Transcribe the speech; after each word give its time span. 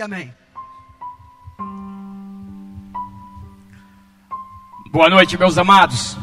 amém. 0.00 0.32
Boa 4.90 5.08
noite, 5.08 5.38
meus 5.38 5.58
amados. 5.58 6.16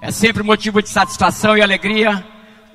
É 0.00 0.10
sempre 0.10 0.42
motivo 0.42 0.82
de 0.82 0.88
satisfação 0.88 1.56
e 1.56 1.62
alegria 1.62 2.26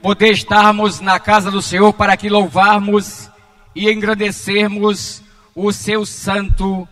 poder 0.02 0.32
estarmos 0.32 1.00
na 1.00 1.20
casa 1.20 1.52
do 1.52 1.62
Senhor 1.62 1.92
para 1.94 2.16
que 2.16 2.30
louvarmos 2.30 3.30
e 3.76 3.90
engrandecermos 3.90 5.22
o 5.54 5.72
seu 5.72 6.06
santo 6.06 6.88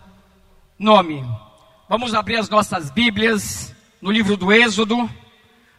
nome. 0.78 1.24
Vamos 1.88 2.14
abrir 2.14 2.36
as 2.36 2.48
nossas 2.48 2.90
Bíblias 2.90 3.74
no 4.00 4.10
livro 4.10 4.36
do 4.36 4.52
Êxodo, 4.52 5.08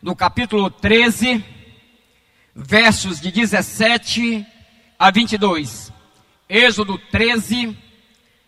no 0.01 0.15
capítulo 0.15 0.69
13, 0.69 1.43
versos 2.55 3.21
de 3.21 3.31
17 3.31 4.45
a 4.97 5.11
22. 5.11 5.98
Êxodo 6.49 6.97
13, 6.97 7.77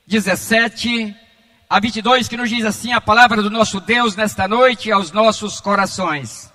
17 0.07 1.15
a 1.69 1.79
22, 1.79 2.27
que 2.27 2.35
nos 2.35 2.49
diz 2.49 2.65
assim 2.65 2.91
a 2.93 2.99
palavra 2.99 3.43
do 3.43 3.49
nosso 3.51 3.79
Deus 3.79 4.15
nesta 4.15 4.47
noite 4.47 4.91
aos 4.91 5.11
nossos 5.11 5.61
corações. 5.61 6.51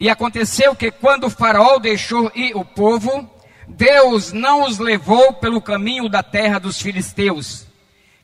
E 0.00 0.08
aconteceu 0.08 0.74
que 0.74 0.90
quando 0.90 1.24
o 1.24 1.30
faraó 1.30 1.78
deixou 1.78 2.32
ir 2.34 2.56
o 2.56 2.64
povo, 2.64 3.30
Deus 3.68 4.32
não 4.32 4.62
os 4.62 4.78
levou 4.78 5.34
pelo 5.34 5.60
caminho 5.60 6.08
da 6.08 6.22
terra 6.22 6.58
dos 6.58 6.80
filisteus, 6.80 7.66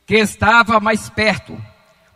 que 0.07 0.15
estava 0.15 0.79
mais 0.79 1.07
perto, 1.07 1.55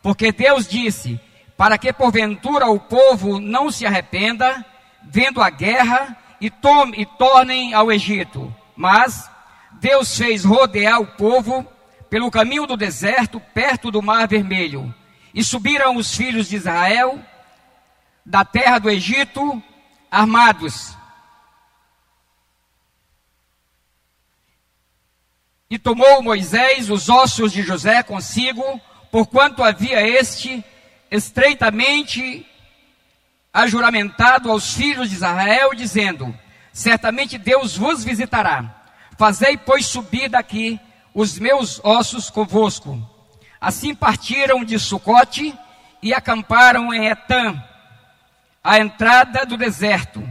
porque 0.01 0.31
Deus 0.31 0.67
disse: 0.67 1.21
para 1.55 1.77
que 1.77 1.93
porventura 1.93 2.65
o 2.65 2.79
povo 2.79 3.39
não 3.39 3.69
se 3.69 3.85
arrependa, 3.85 4.65
vendo 5.03 5.43
a 5.43 5.51
guerra 5.51 6.22
e, 6.43 6.49
tome, 6.49 6.97
e 6.97 7.05
tornem 7.05 7.73
ao 7.73 7.89
Egito. 7.89 8.53
Mas 8.75 9.31
Deus 9.79 10.17
fez 10.17 10.43
rodear 10.43 10.99
o 10.99 11.07
povo 11.07 11.65
pelo 12.09 12.29
caminho 12.29 12.67
do 12.67 12.75
deserto, 12.75 13.39
perto 13.53 13.89
do 13.89 14.01
Mar 14.01 14.27
Vermelho. 14.27 14.93
E 15.33 15.41
subiram 15.41 15.95
os 15.95 16.13
filhos 16.13 16.49
de 16.49 16.57
Israel 16.57 17.17
da 18.25 18.43
terra 18.43 18.77
do 18.77 18.89
Egito, 18.89 19.63
armados. 20.11 20.97
E 25.69 25.79
tomou 25.79 26.21
Moisés 26.21 26.89
os 26.89 27.07
ossos 27.07 27.53
de 27.53 27.61
José 27.61 28.03
consigo, 28.03 28.81
porquanto 29.09 29.63
havia 29.63 30.05
este 30.05 30.61
estreitamente 31.09 32.45
ajuramentado 33.53 34.49
aos 34.49 34.73
filhos 34.73 35.09
de 35.09 35.15
Israel, 35.15 35.73
dizendo: 35.75 36.35
Certamente 36.71 37.37
Deus 37.37 37.77
vos 37.77 38.03
visitará. 38.03 38.83
Fazei, 39.17 39.55
pois, 39.55 39.85
subir 39.85 40.27
daqui 40.27 40.79
os 41.13 41.37
meus 41.37 41.79
ossos 41.83 42.29
convosco. 42.29 42.99
Assim 43.61 43.93
partiram 43.93 44.63
de 44.63 44.79
Sucote 44.79 45.55
e 46.01 46.13
acamparam 46.13 46.93
em 46.93 47.05
Etã, 47.07 47.63
a 48.63 48.79
entrada 48.79 49.45
do 49.45 49.55
deserto. 49.55 50.27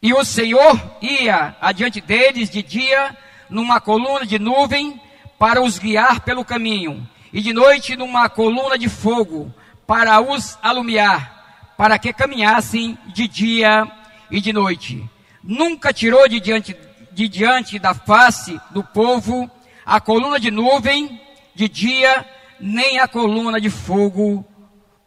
E 0.00 0.12
o 0.14 0.24
Senhor 0.24 0.80
ia 1.02 1.56
adiante 1.60 2.00
deles 2.00 2.48
de 2.48 2.62
dia 2.62 3.16
numa 3.50 3.80
coluna 3.80 4.24
de 4.24 4.38
nuvem 4.38 5.00
para 5.38 5.60
os 5.60 5.78
guiar 5.78 6.20
pelo 6.20 6.44
caminho, 6.44 7.08
e 7.32 7.40
de 7.40 7.52
noite 7.52 7.96
numa 7.96 8.28
coluna 8.28 8.76
de 8.76 8.88
fogo 8.88 9.52
para 9.86 10.20
os 10.20 10.58
alumiar, 10.62 11.37
para 11.78 11.96
que 11.96 12.12
caminhassem 12.12 12.98
de 13.06 13.28
dia 13.28 13.88
e 14.28 14.40
de 14.40 14.52
noite. 14.52 15.08
Nunca 15.44 15.92
tirou 15.92 16.28
de 16.28 16.40
diante, 16.40 16.76
de 17.12 17.28
diante 17.28 17.78
da 17.78 17.94
face 17.94 18.60
do 18.72 18.82
povo 18.82 19.48
a 19.86 20.00
coluna 20.00 20.40
de 20.40 20.50
nuvem 20.50 21.20
de 21.54 21.68
dia, 21.68 22.26
nem 22.58 22.98
a 22.98 23.06
coluna 23.06 23.60
de 23.60 23.70
fogo 23.70 24.44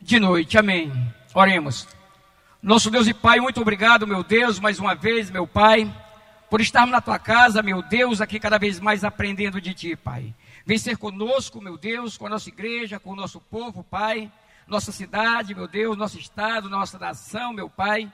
de 0.02 0.18
noite. 0.18 0.58
Amém. 0.58 0.90
Oremos. 1.34 1.90
Nosso 2.64 2.90
Deus 2.90 3.06
e 3.06 3.14
Pai, 3.14 3.42
muito 3.42 3.60
obrigado, 3.60 4.08
meu 4.08 4.24
Deus, 4.24 4.58
mais 4.58 4.80
uma 4.80 4.96
vez, 4.96 5.30
meu 5.30 5.46
Pai, 5.46 5.94
por 6.50 6.62
estarmos 6.62 6.94
na 6.94 7.02
tua 7.02 7.20
casa, 7.20 7.62
meu 7.62 7.81
Deus, 7.81 8.22
aqui 8.22 8.40
cada 8.40 8.58
vez 8.58 8.80
mais 8.80 9.04
aprendendo 9.04 9.60
de 9.60 9.74
ti, 9.74 9.96
Pai. 9.98 10.34
Vem 10.66 10.78
ser 10.78 10.96
conosco, 10.96 11.60
meu 11.60 11.78
Deus, 11.78 12.18
com 12.18 12.28
a 12.28 12.30
nossa 12.30 12.48
igreja, 12.48 12.98
com 12.98 13.12
o 13.12 13.16
nosso 13.16 13.42
povo, 13.42 13.84
Pai, 13.84 14.31
nossa 14.72 14.92
cidade, 14.92 15.54
meu 15.54 15.68
Deus, 15.68 15.96
nosso 15.96 16.18
estado, 16.18 16.70
nossa 16.70 16.98
nação, 16.98 17.54
meu 17.54 17.70
Pai 17.70 18.12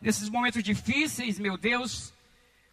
nesses 0.00 0.28
momentos 0.28 0.62
difíceis, 0.62 1.38
meu 1.38 1.56
Deus. 1.56 2.12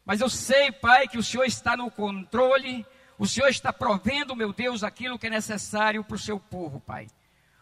Mas 0.06 0.22
eu 0.22 0.30
sei, 0.30 0.72
Pai, 0.72 1.08
que 1.08 1.18
o 1.18 1.24
Senhor 1.24 1.46
está 1.46 1.76
no 1.76 1.90
controle, 1.90 2.86
o 3.18 3.28
Senhor 3.28 3.50
está 3.50 3.74
provendo, 3.74 4.36
meu 4.36 4.54
Deus, 4.54 4.84
aquilo 4.84 5.18
que 5.18 5.28
é 5.28 5.30
necessário 5.30 6.04
para 6.04 6.16
o 6.16 6.20
seu 6.20 6.40
povo, 6.40 6.80
Pai. 6.80 7.08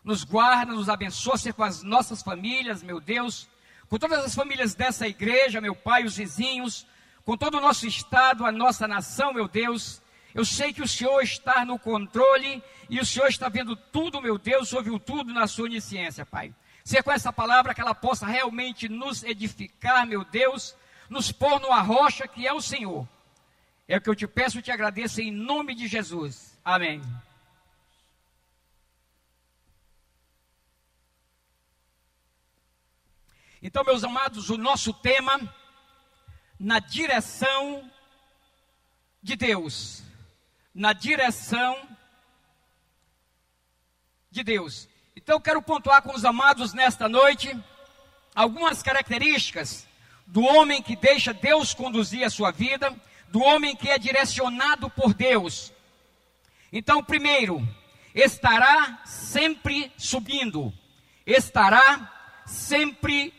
Nos 0.03 0.23
guarda, 0.23 0.73
nos 0.73 0.89
abençoa, 0.89 1.37
ser 1.37 1.53
com 1.53 1.63
as 1.63 1.81
nossas 1.81 2.21
famílias, 2.21 2.83
meu 2.83 2.99
Deus, 2.99 3.47
com 3.87 3.97
todas 3.97 4.25
as 4.25 4.35
famílias 4.35 4.75
dessa 4.75 5.07
igreja, 5.07 5.61
meu 5.61 5.75
Pai, 5.75 6.03
os 6.03 6.17
vizinhos, 6.17 6.85
com 7.23 7.37
todo 7.37 7.57
o 7.57 7.61
nosso 7.61 7.87
estado, 7.87 8.45
a 8.45 8.51
nossa 8.51 8.87
nação, 8.87 9.33
meu 9.33 9.47
Deus. 9.47 10.01
Eu 10.33 10.43
sei 10.43 10.73
que 10.73 10.81
o 10.81 10.87
Senhor 10.87 11.21
está 11.21 11.63
no 11.63 11.77
controle 11.77 12.63
e 12.89 12.99
o 12.99 13.05
Senhor 13.05 13.27
está 13.27 13.49
vendo 13.49 13.75
tudo, 13.75 14.21
meu 14.21 14.37
Deus, 14.37 14.73
ouviu 14.73 14.99
tudo 14.99 15.31
na 15.31 15.45
sua 15.45 15.65
onisciência, 15.65 16.25
Pai. 16.25 16.53
Ser 16.83 17.03
com 17.03 17.11
essa 17.11 17.31
palavra 17.31 17.73
que 17.73 17.81
ela 17.81 17.93
possa 17.93 18.25
realmente 18.25 18.89
nos 18.89 19.23
edificar, 19.23 20.05
meu 20.05 20.25
Deus, 20.25 20.75
nos 21.09 21.31
pôr 21.31 21.59
numa 21.59 21.81
rocha 21.81 22.27
que 22.27 22.47
é 22.47 22.51
o 22.53 22.61
Senhor. 22.61 23.07
É 23.87 23.97
o 23.97 24.01
que 24.01 24.09
eu 24.09 24.15
te 24.15 24.27
peço 24.27 24.59
e 24.59 24.61
te 24.61 24.71
agradeço 24.71 25.21
em 25.21 25.31
nome 25.31 25.75
de 25.75 25.87
Jesus. 25.87 26.57
Amém. 26.65 27.01
Então, 33.61 33.83
meus 33.83 34.03
amados, 34.03 34.49
o 34.49 34.57
nosso 34.57 34.93
tema 34.93 35.39
na 36.59 36.79
direção 36.79 37.89
de 39.21 39.37
Deus. 39.37 40.03
Na 40.73 40.93
direção 40.93 41.77
de 44.31 44.43
Deus. 44.43 44.89
Então 45.15 45.39
quero 45.39 45.61
pontuar 45.61 46.01
com 46.01 46.13
os 46.13 46.25
amados 46.25 46.73
nesta 46.73 47.07
noite 47.07 47.55
algumas 48.33 48.81
características 48.81 49.87
do 50.25 50.41
homem 50.41 50.81
que 50.81 50.95
deixa 50.95 51.33
Deus 51.33 51.73
conduzir 51.73 52.23
a 52.23 52.29
sua 52.29 52.51
vida, 52.51 52.95
do 53.29 53.41
homem 53.41 53.75
que 53.75 53.89
é 53.89 53.97
direcionado 53.97 54.89
por 54.89 55.13
Deus. 55.13 55.71
Então, 56.71 57.03
primeiro, 57.03 57.61
estará 58.15 58.99
sempre 59.05 59.91
subindo. 59.97 60.73
Estará 61.25 62.41
sempre 62.45 63.33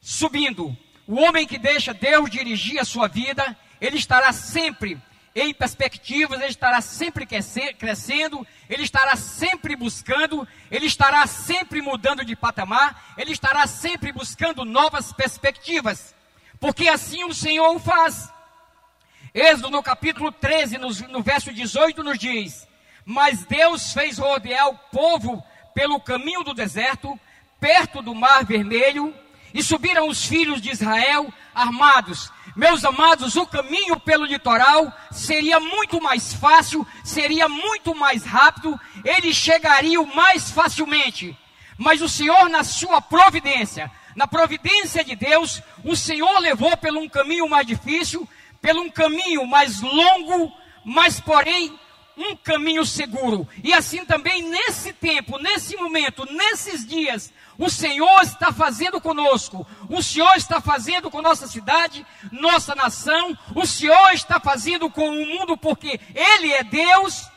subindo. 0.00 0.76
O 1.06 1.16
homem 1.16 1.46
que 1.46 1.58
deixa 1.58 1.92
Deus 1.92 2.30
dirigir 2.30 2.78
a 2.78 2.84
sua 2.84 3.08
vida, 3.08 3.56
ele 3.80 3.98
estará 3.98 4.32
sempre 4.32 5.00
em 5.36 5.52
perspectivas, 5.52 6.40
ele 6.40 6.50
estará 6.50 6.80
sempre 6.80 7.26
crescendo, 7.26 8.46
ele 8.70 8.82
estará 8.82 9.14
sempre 9.16 9.76
buscando, 9.76 10.48
ele 10.70 10.86
estará 10.86 11.26
sempre 11.26 11.82
mudando 11.82 12.24
de 12.24 12.34
patamar, 12.34 13.14
ele 13.18 13.32
estará 13.32 13.66
sempre 13.66 14.12
buscando 14.12 14.64
novas 14.64 15.12
perspectivas, 15.12 16.14
porque 16.58 16.88
assim 16.88 17.22
o 17.24 17.34
Senhor 17.34 17.68
o 17.76 17.78
faz. 17.78 18.32
Êxodo 19.34 19.70
no 19.70 19.82
capítulo 19.82 20.32
13, 20.32 20.78
no, 20.78 20.88
no 21.10 21.22
verso 21.22 21.52
18, 21.52 22.02
nos 22.02 22.18
diz: 22.18 22.66
Mas 23.04 23.44
Deus 23.44 23.92
fez 23.92 24.16
rodear 24.16 24.68
o 24.68 24.78
povo 24.90 25.44
pelo 25.74 26.00
caminho 26.00 26.42
do 26.42 26.54
deserto, 26.54 27.20
perto 27.60 28.00
do 28.00 28.14
mar 28.14 28.42
vermelho, 28.42 29.14
e 29.52 29.62
subiram 29.62 30.08
os 30.08 30.24
filhos 30.24 30.62
de 30.62 30.70
Israel 30.70 31.30
armados. 31.54 32.32
Meus 32.56 32.86
amados, 32.86 33.36
o 33.36 33.46
caminho 33.46 34.00
pelo 34.00 34.24
litoral 34.24 34.90
seria 35.12 35.60
muito 35.60 36.00
mais 36.00 36.32
fácil, 36.32 36.86
seria 37.04 37.50
muito 37.50 37.94
mais 37.94 38.24
rápido, 38.24 38.80
eles 39.04 39.36
chegariam 39.36 40.06
mais 40.06 40.50
facilmente. 40.50 41.36
Mas 41.76 42.00
o 42.00 42.08
Senhor, 42.08 42.48
na 42.48 42.64
sua 42.64 43.02
providência, 43.02 43.92
na 44.16 44.26
providência 44.26 45.04
de 45.04 45.14
Deus, 45.14 45.62
o 45.84 45.94
Senhor 45.94 46.38
levou 46.38 46.74
pelo 46.78 46.98
um 46.98 47.08
caminho 47.10 47.46
mais 47.46 47.66
difícil, 47.66 48.26
pelo 48.62 48.80
um 48.80 48.90
caminho 48.90 49.46
mais 49.46 49.82
longo, 49.82 50.50
mas 50.82 51.20
porém 51.20 51.78
um 52.16 52.34
caminho 52.36 52.84
seguro. 52.84 53.46
E 53.62 53.72
assim 53.74 54.04
também 54.04 54.42
nesse 54.42 54.92
tempo, 54.92 55.38
nesse 55.38 55.76
momento, 55.76 56.26
nesses 56.32 56.86
dias, 56.86 57.32
o 57.58 57.68
Senhor 57.68 58.22
está 58.22 58.52
fazendo 58.52 59.00
conosco, 59.00 59.66
o 59.88 60.02
Senhor 60.02 60.34
está 60.36 60.60
fazendo 60.60 61.10
com 61.10 61.22
nossa 61.22 61.46
cidade, 61.46 62.06
nossa 62.32 62.74
nação, 62.74 63.36
o 63.54 63.66
Senhor 63.66 64.12
está 64.12 64.40
fazendo 64.40 64.90
com 64.90 65.08
o 65.08 65.26
mundo, 65.26 65.56
porque 65.56 66.00
Ele 66.14 66.52
é 66.52 66.62
Deus, 66.62 67.28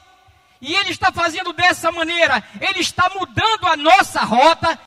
e 0.62 0.74
Ele 0.76 0.92
está 0.92 1.12
fazendo 1.12 1.54
dessa 1.54 1.92
maneira, 1.92 2.44
Ele 2.60 2.80
está 2.80 3.10
mudando 3.16 3.68
a 3.68 3.78
nossa 3.78 4.22
rota, 4.22 4.80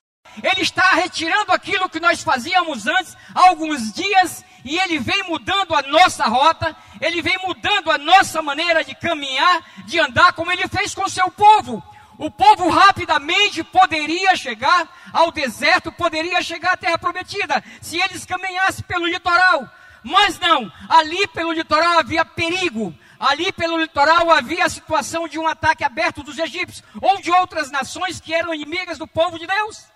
Ele 0.42 0.62
está 0.62 0.90
retirando 0.92 1.52
aquilo 1.52 1.88
que 1.88 2.00
nós 2.00 2.22
fazíamos 2.22 2.86
antes, 2.86 3.16
há 3.34 3.48
alguns 3.48 3.92
dias, 3.92 4.44
e 4.64 4.78
ele 4.78 4.98
vem 4.98 5.22
mudando 5.24 5.74
a 5.74 5.82
nossa 5.82 6.24
rota, 6.26 6.74
ele 7.00 7.20
vem 7.20 7.36
mudando 7.44 7.90
a 7.90 7.98
nossa 7.98 8.40
maneira 8.40 8.84
de 8.84 8.94
caminhar, 8.94 9.62
de 9.84 9.98
andar, 9.98 10.32
como 10.32 10.52
ele 10.52 10.68
fez 10.68 10.94
com 10.94 11.08
seu 11.08 11.30
povo. 11.30 11.82
O 12.18 12.30
povo 12.30 12.68
rapidamente 12.68 13.64
poderia 13.64 14.36
chegar 14.36 14.88
ao 15.12 15.32
deserto, 15.32 15.90
poderia 15.90 16.42
chegar 16.42 16.74
à 16.74 16.76
terra 16.76 16.98
prometida, 16.98 17.62
se 17.80 18.00
eles 18.00 18.24
caminhassem 18.24 18.84
pelo 18.84 19.06
litoral. 19.06 19.68
Mas 20.04 20.38
não, 20.38 20.70
ali 20.88 21.26
pelo 21.28 21.52
litoral 21.52 21.98
havia 21.98 22.24
perigo, 22.24 22.94
ali 23.18 23.52
pelo 23.52 23.78
litoral 23.78 24.30
havia 24.30 24.64
a 24.64 24.68
situação 24.68 25.26
de 25.26 25.38
um 25.38 25.46
ataque 25.46 25.84
aberto 25.84 26.22
dos 26.22 26.38
egípcios 26.38 26.84
ou 27.00 27.20
de 27.20 27.30
outras 27.30 27.70
nações 27.70 28.20
que 28.20 28.34
eram 28.34 28.54
inimigas 28.54 28.98
do 28.98 29.06
povo 29.06 29.38
de 29.38 29.46
Deus. 29.46 29.91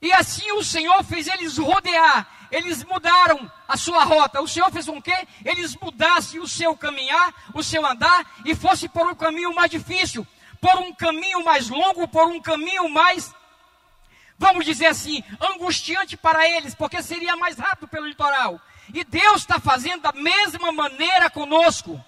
E 0.00 0.12
assim 0.12 0.52
o 0.52 0.62
Senhor 0.62 1.02
fez 1.04 1.26
eles 1.26 1.56
rodear, 1.56 2.26
eles 2.50 2.84
mudaram 2.84 3.50
a 3.66 3.76
sua 3.76 4.04
rota. 4.04 4.40
O 4.40 4.48
Senhor 4.48 4.70
fez 4.70 4.86
com 4.86 5.00
que 5.00 5.14
eles 5.44 5.74
mudassem 5.76 6.40
o 6.40 6.46
seu 6.46 6.76
caminhar, 6.76 7.34
o 7.54 7.62
seu 7.62 7.84
andar 7.84 8.24
e 8.44 8.54
fosse 8.54 8.88
por 8.88 9.06
um 9.06 9.14
caminho 9.14 9.54
mais 9.54 9.70
difícil, 9.70 10.26
por 10.60 10.76
um 10.78 10.94
caminho 10.94 11.44
mais 11.44 11.68
longo, 11.68 12.06
por 12.06 12.26
um 12.26 12.40
caminho 12.40 12.88
mais, 12.88 13.34
vamos 14.38 14.64
dizer 14.64 14.86
assim, 14.86 15.22
angustiante 15.40 16.16
para 16.16 16.48
eles, 16.48 16.74
porque 16.74 17.02
seria 17.02 17.36
mais 17.36 17.58
rápido 17.58 17.88
pelo 17.88 18.06
litoral. 18.06 18.60
E 18.92 19.02
Deus 19.04 19.40
está 19.40 19.58
fazendo 19.58 20.02
da 20.02 20.12
mesma 20.12 20.70
maneira 20.70 21.30
conosco. 21.30 22.02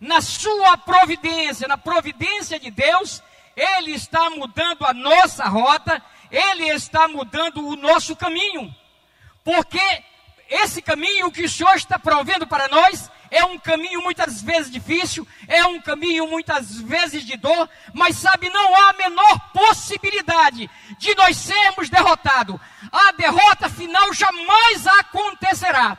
Na 0.00 0.20
sua 0.20 0.76
providência, 0.76 1.68
na 1.68 1.78
providência 1.78 2.58
de 2.58 2.70
Deus, 2.70 3.22
Ele 3.56 3.92
está 3.92 4.28
mudando 4.30 4.84
a 4.84 4.92
nossa 4.92 5.44
rota 5.46 6.02
ele 6.30 6.68
está 6.70 7.08
mudando 7.08 7.66
o 7.66 7.76
nosso 7.76 8.14
caminho. 8.16 8.74
Porque 9.42 9.80
esse 10.48 10.80
caminho 10.82 11.30
que 11.30 11.44
o 11.44 11.48
Senhor 11.48 11.74
está 11.74 11.98
provendo 11.98 12.46
para 12.46 12.68
nós 12.68 13.10
é 13.30 13.44
um 13.44 13.58
caminho 13.58 14.00
muitas 14.02 14.40
vezes 14.40 14.70
difícil, 14.70 15.26
é 15.48 15.64
um 15.66 15.80
caminho 15.80 16.28
muitas 16.28 16.80
vezes 16.80 17.24
de 17.24 17.36
dor, 17.36 17.68
mas 17.92 18.16
sabe, 18.16 18.48
não 18.48 18.74
há 18.76 18.90
a 18.90 18.92
menor 18.92 19.40
possibilidade 19.52 20.70
de 20.98 21.14
nós 21.16 21.36
sermos 21.36 21.88
derrotados. 21.90 22.60
A 22.92 23.12
derrota 23.12 23.68
final 23.68 24.12
jamais 24.12 24.86
acontecerá. 24.86 25.98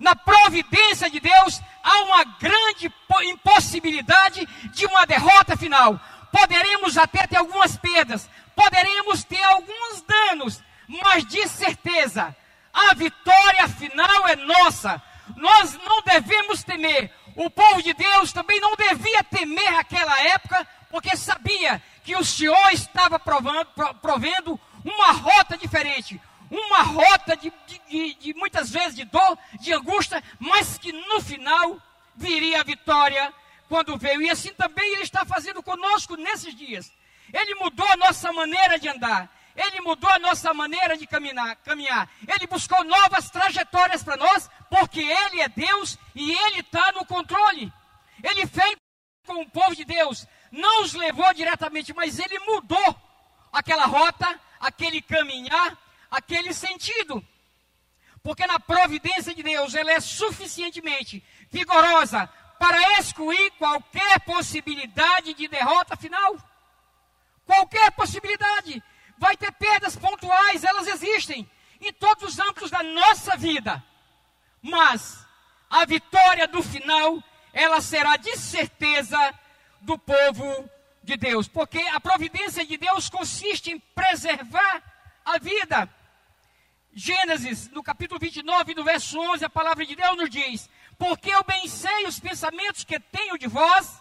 Na 0.00 0.16
providência 0.16 1.10
de 1.10 1.20
Deus 1.20 1.60
há 1.82 2.00
uma 2.02 2.24
grande 2.24 2.92
impossibilidade 3.24 4.46
de 4.72 4.86
uma 4.86 5.04
derrota 5.04 5.56
final. 5.56 6.00
Poderemos 6.34 6.98
até 6.98 7.28
ter 7.28 7.36
algumas 7.36 7.76
perdas, 7.76 8.28
poderemos 8.56 9.22
ter 9.22 9.40
alguns 9.44 10.02
danos, 10.02 10.60
mas 10.88 11.24
de 11.24 11.46
certeza, 11.46 12.34
a 12.72 12.92
vitória 12.92 13.68
final 13.68 14.26
é 14.26 14.34
nossa. 14.34 15.00
Nós 15.36 15.78
não 15.84 16.02
devemos 16.02 16.64
temer. 16.64 17.12
O 17.36 17.48
povo 17.48 17.80
de 17.84 17.94
Deus 17.94 18.32
também 18.32 18.58
não 18.60 18.74
devia 18.74 19.22
temer 19.22 19.78
aquela 19.78 20.20
época, 20.22 20.66
porque 20.90 21.16
sabia 21.16 21.80
que 22.02 22.16
o 22.16 22.24
Senhor 22.24 22.72
estava 22.72 23.16
provando, 23.16 23.68
provendo 24.02 24.60
uma 24.84 25.12
rota 25.12 25.56
diferente, 25.56 26.20
uma 26.50 26.82
rota 26.82 27.36
de, 27.36 27.52
de, 27.88 28.14
de, 28.14 28.34
muitas 28.34 28.70
vezes 28.70 28.96
de 28.96 29.04
dor, 29.04 29.38
de 29.60 29.72
angústia, 29.72 30.22
mas 30.40 30.78
que 30.78 30.92
no 30.92 31.20
final 31.20 31.78
viria 32.16 32.60
a 32.60 32.64
vitória 32.64 33.32
quando 33.74 33.98
veio. 33.98 34.22
E 34.22 34.30
assim 34.30 34.52
também 34.54 34.88
Ele 34.92 35.02
está 35.02 35.24
fazendo 35.24 35.60
conosco 35.60 36.16
nesses 36.16 36.54
dias. 36.54 36.92
Ele 37.32 37.56
mudou 37.56 37.86
a 37.88 37.96
nossa 37.96 38.32
maneira 38.32 38.78
de 38.78 38.88
andar. 38.88 39.28
Ele 39.56 39.80
mudou 39.80 40.08
a 40.10 40.18
nossa 40.20 40.54
maneira 40.54 40.96
de 40.96 41.08
caminhar, 41.08 41.56
caminhar. 41.56 42.08
Ele 42.28 42.46
buscou 42.46 42.84
novas 42.84 43.30
trajetórias 43.30 44.04
para 44.04 44.16
nós, 44.16 44.48
porque 44.70 45.00
Ele 45.00 45.40
é 45.40 45.48
Deus 45.48 45.98
e 46.14 46.30
Ele 46.30 46.60
está 46.60 46.92
no 46.92 47.04
controle. 47.04 47.72
Ele 48.22 48.46
fez 48.46 48.76
com 49.26 49.42
o 49.42 49.50
povo 49.50 49.74
de 49.74 49.84
Deus, 49.84 50.24
não 50.52 50.82
os 50.82 50.92
levou 50.94 51.32
diretamente, 51.34 51.92
mas 51.92 52.20
Ele 52.20 52.38
mudou 52.40 52.96
aquela 53.52 53.86
rota, 53.86 54.40
aquele 54.60 55.02
caminhar, 55.02 55.76
aquele 56.08 56.52
sentido. 56.52 57.24
Porque 58.22 58.46
na 58.46 58.60
providência 58.60 59.34
de 59.34 59.42
Deus, 59.42 59.74
ela 59.74 59.92
é 59.92 60.00
suficientemente 60.00 61.24
vigorosa 61.50 62.30
para 62.64 62.98
excluir 62.98 63.50
qualquer 63.58 64.20
possibilidade 64.20 65.34
de 65.34 65.46
derrota 65.46 65.94
final. 65.98 66.34
Qualquer 67.44 67.90
possibilidade. 67.92 68.82
Vai 69.18 69.36
ter 69.36 69.52
perdas 69.52 69.94
pontuais, 69.96 70.64
elas 70.64 70.86
existem 70.86 71.46
em 71.78 71.92
todos 71.92 72.30
os 72.30 72.38
âmbitos 72.38 72.70
da 72.70 72.82
nossa 72.82 73.36
vida. 73.36 73.84
Mas 74.62 75.26
a 75.68 75.84
vitória 75.84 76.48
do 76.48 76.62
final, 76.62 77.22
ela 77.52 77.82
será 77.82 78.16
de 78.16 78.34
certeza 78.38 79.18
do 79.82 79.98
povo 79.98 80.66
de 81.02 81.18
Deus, 81.18 81.46
porque 81.46 81.80
a 81.80 82.00
providência 82.00 82.64
de 82.64 82.78
Deus 82.78 83.10
consiste 83.10 83.72
em 83.72 83.78
preservar 83.78 84.82
a 85.22 85.36
vida. 85.36 85.86
Gênesis, 86.94 87.68
no 87.70 87.82
capítulo 87.82 88.20
29, 88.20 88.74
no 88.74 88.84
verso 88.84 89.20
11, 89.20 89.44
a 89.44 89.50
palavra 89.50 89.84
de 89.84 89.94
Deus 89.94 90.16
nos 90.16 90.30
diz: 90.30 90.70
Porque 90.98 91.30
eu 91.30 91.42
bem 91.44 91.68
sei 91.68 92.06
os 92.06 92.20
pensamentos 92.20 92.84
que 92.84 92.98
tenho 92.98 93.38
de 93.38 93.46
vós, 93.46 94.00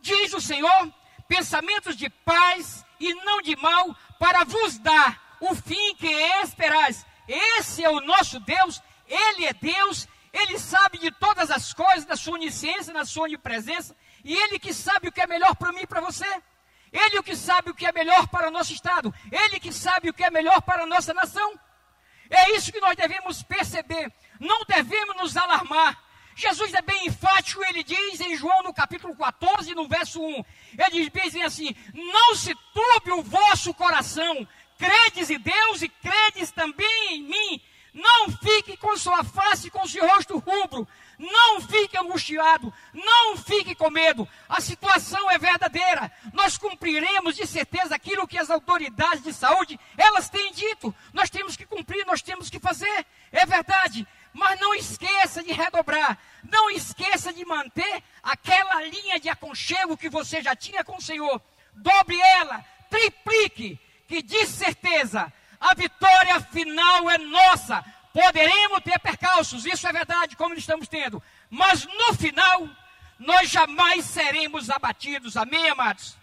diz 0.00 0.32
o 0.32 0.40
Senhor, 0.40 0.92
pensamentos 1.28 1.96
de 1.96 2.08
paz 2.08 2.84
e 2.98 3.14
não 3.14 3.42
de 3.42 3.56
mal, 3.56 3.94
para 4.18 4.44
vos 4.44 4.78
dar 4.78 5.38
o 5.40 5.54
fim 5.54 5.94
que 5.96 6.08
esperais. 6.42 7.04
Esse 7.28 7.84
é 7.84 7.90
o 7.90 8.00
nosso 8.00 8.40
Deus, 8.40 8.82
Ele 9.06 9.46
é 9.46 9.52
Deus, 9.52 10.08
Ele 10.32 10.58
sabe 10.58 10.98
de 10.98 11.10
todas 11.10 11.50
as 11.50 11.72
coisas, 11.72 12.04
da 12.04 12.16
sua 12.16 12.34
onisciência, 12.34 12.92
da 12.92 13.04
sua 13.04 13.24
onipresença, 13.24 13.96
e 14.24 14.34
Ele 14.34 14.58
que 14.58 14.72
sabe 14.72 15.08
o 15.08 15.12
que 15.12 15.20
é 15.20 15.26
melhor 15.26 15.54
para 15.56 15.72
mim 15.72 15.82
e 15.82 15.86
para 15.86 16.00
você. 16.00 16.26
Ele 16.92 17.18
o 17.18 17.22
que 17.22 17.34
sabe 17.34 17.70
o 17.70 17.74
que 17.74 17.86
é 17.86 17.92
melhor 17.92 18.28
para 18.28 18.48
o 18.48 18.50
nosso 18.50 18.72
Estado. 18.72 19.12
Ele 19.30 19.58
que 19.58 19.72
sabe 19.72 20.10
o 20.10 20.12
que 20.12 20.22
é 20.22 20.30
melhor 20.30 20.60
para 20.60 20.82
a 20.82 20.86
nossa 20.86 21.14
nação. 21.14 21.58
É 22.28 22.50
isso 22.50 22.70
que 22.70 22.80
nós 22.80 22.94
devemos 22.94 23.42
perceber. 23.42 24.12
Não 24.38 24.64
devemos 24.66 25.16
nos 25.16 25.36
alarmar. 25.36 25.98
Jesus 26.34 26.72
é 26.74 26.82
bem 26.82 27.06
enfático, 27.06 27.62
ele 27.64 27.82
diz 27.82 28.20
em 28.20 28.36
João 28.36 28.62
no 28.62 28.72
capítulo 28.72 29.14
14, 29.14 29.74
no 29.74 29.86
verso 29.86 30.22
1, 30.22 30.44
ele 30.78 30.90
diz 30.90 31.08
bem 31.08 31.42
assim: 31.44 31.74
Não 31.92 32.34
se 32.34 32.54
turbe 32.72 33.12
o 33.12 33.22
vosso 33.22 33.74
coração, 33.74 34.46
credes 34.78 35.30
em 35.30 35.38
Deus 35.38 35.82
e 35.82 35.88
credes 35.88 36.50
também 36.50 37.16
em 37.16 37.22
mim. 37.22 37.62
Não 37.94 38.30
fique 38.30 38.74
com 38.78 38.96
sua 38.96 39.22
face, 39.22 39.70
com 39.70 39.86
seu 39.86 40.06
rosto 40.06 40.38
rubro. 40.38 40.88
Não 41.18 41.60
fique 41.60 41.98
angustiado. 41.98 42.72
Não 42.92 43.36
fique 43.36 43.74
com 43.74 43.90
medo. 43.90 44.26
A 44.48 44.62
situação 44.62 45.30
é 45.30 45.36
verdadeira. 45.36 46.10
Nós 46.32 46.56
cumpriremos 46.56 47.36
de 47.36 47.46
certeza 47.46 47.94
aquilo 47.94 48.26
que 48.26 48.38
as 48.38 48.48
autoridades 48.48 49.22
de 49.22 49.32
saúde 49.32 49.78
elas 49.96 50.30
têm 50.30 50.52
dito. 50.52 50.94
Nós 51.12 51.28
temos 51.28 51.54
que 51.54 51.66
cumprir, 51.66 52.06
nós 52.06 52.22
temos 52.22 52.48
que 52.48 52.58
fazer. 52.58 53.06
É 53.30 53.44
verdade. 53.44 54.06
Mas 54.32 54.58
não 54.58 54.74
esqueça 54.74 55.42
de 55.42 55.52
redobrar, 55.52 56.18
não 56.42 56.70
esqueça 56.70 57.32
de 57.32 57.44
manter 57.44 58.02
aquela 58.22 58.82
linha 58.82 59.20
de 59.20 59.28
aconchego 59.28 59.96
que 59.96 60.08
você 60.08 60.40
já 60.42 60.56
tinha 60.56 60.82
com 60.82 60.96
o 60.96 61.02
Senhor. 61.02 61.40
Dobre 61.74 62.18
ela, 62.18 62.64
triplique, 62.88 63.78
que 64.08 64.22
de 64.22 64.46
certeza 64.46 65.32
a 65.60 65.74
vitória 65.74 66.40
final 66.40 67.10
é 67.10 67.18
nossa. 67.18 67.84
Poderemos 68.12 68.82
ter 68.82 68.98
percalços, 68.98 69.64
isso 69.64 69.86
é 69.86 69.92
verdade, 69.92 70.36
como 70.36 70.54
estamos 70.54 70.88
tendo, 70.88 71.22
mas 71.48 71.86
no 71.86 72.14
final 72.14 72.68
nós 73.18 73.50
jamais 73.50 74.04
seremos 74.04 74.68
abatidos. 74.68 75.36
Amém, 75.36 75.68
amados? 75.70 76.16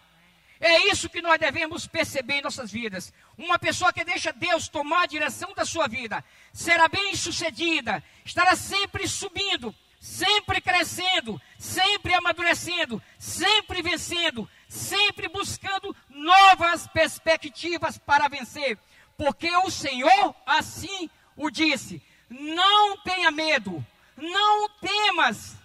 É 0.59 0.89
isso 0.89 1.09
que 1.09 1.21
nós 1.21 1.39
devemos 1.39 1.87
perceber 1.87 2.35
em 2.35 2.41
nossas 2.41 2.69
vidas. 2.69 3.13
Uma 3.39 3.57
pessoa 3.57 3.93
que 3.93 4.03
deixa 4.03 4.33
Deus 4.33 4.67
tomar 4.67 5.03
a 5.03 5.05
direção 5.05 5.53
da 5.53 5.63
sua 5.63 5.87
vida 5.87 6.21
será 6.51 6.89
bem 6.89 7.15
sucedida, 7.15 8.03
estará 8.25 8.53
sempre 8.53 9.07
subindo, 9.07 9.73
sempre 9.97 10.59
crescendo, 10.59 11.41
sempre 11.57 12.13
amadurecendo, 12.13 13.01
sempre 13.17 13.81
vencendo, 13.81 14.47
sempre 14.67 15.29
buscando 15.29 15.95
novas 16.09 16.85
perspectivas 16.87 17.97
para 17.97 18.27
vencer. 18.27 18.77
Porque 19.17 19.49
o 19.55 19.71
Senhor 19.71 20.35
assim 20.45 21.09
o 21.37 21.49
disse: 21.49 22.03
não 22.29 22.97
tenha 22.97 23.31
medo, 23.31 23.85
não 24.17 24.67
temas, 24.81 25.55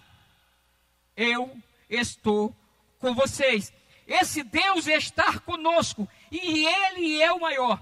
eu 1.17 1.53
estou 1.89 2.55
com 2.99 3.13
vocês. 3.13 3.73
Esse 4.07 4.43
Deus 4.43 4.87
está 4.87 5.39
conosco 5.39 6.07
e 6.31 6.65
Ele 6.65 7.21
é 7.21 7.31
o 7.31 7.39
maior. 7.39 7.79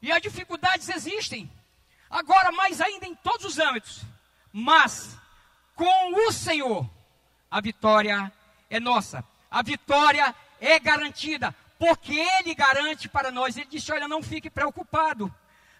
E 0.00 0.12
as 0.12 0.22
dificuldades 0.22 0.88
existem. 0.88 1.50
Agora, 2.08 2.52
mais 2.52 2.80
ainda 2.80 3.06
em 3.06 3.14
todos 3.14 3.44
os 3.44 3.58
âmbitos. 3.58 4.02
Mas, 4.52 5.16
com 5.74 6.26
o 6.26 6.32
Senhor, 6.32 6.88
a 7.50 7.60
vitória 7.60 8.32
é 8.70 8.80
nossa. 8.80 9.24
A 9.50 9.62
vitória 9.62 10.34
é 10.60 10.78
garantida. 10.78 11.54
Porque 11.78 12.14
Ele 12.14 12.54
garante 12.54 13.08
para 13.08 13.30
nós. 13.30 13.56
Ele 13.56 13.66
disse: 13.70 13.92
Olha, 13.92 14.08
não 14.08 14.22
fique 14.22 14.50
preocupado. 14.50 15.32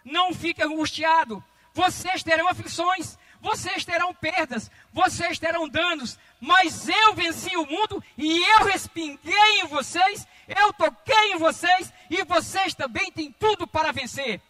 Não 0.03 0.33
fique 0.33 0.63
angustiado. 0.63 1.43
vocês 1.73 2.23
terão 2.23 2.47
aflições, 2.47 3.17
vocês 3.41 3.85
terão 3.85 4.13
perdas, 4.13 4.69
vocês 4.91 5.39
terão 5.39 5.67
danos, 5.67 6.17
mas 6.39 6.87
eu 6.87 7.13
venci 7.13 7.55
o 7.55 7.65
mundo 7.65 8.03
e 8.17 8.43
eu 8.43 8.65
respinguei 8.65 9.61
em 9.61 9.67
vocês, 9.67 10.27
eu 10.47 10.73
toquei 10.73 11.33
em 11.33 11.37
vocês 11.37 11.91
e 12.09 12.23
vocês 12.23 12.73
também 12.73 13.11
têm 13.11 13.31
tudo 13.31 13.65
para 13.65 13.91
vencer. 13.91 14.41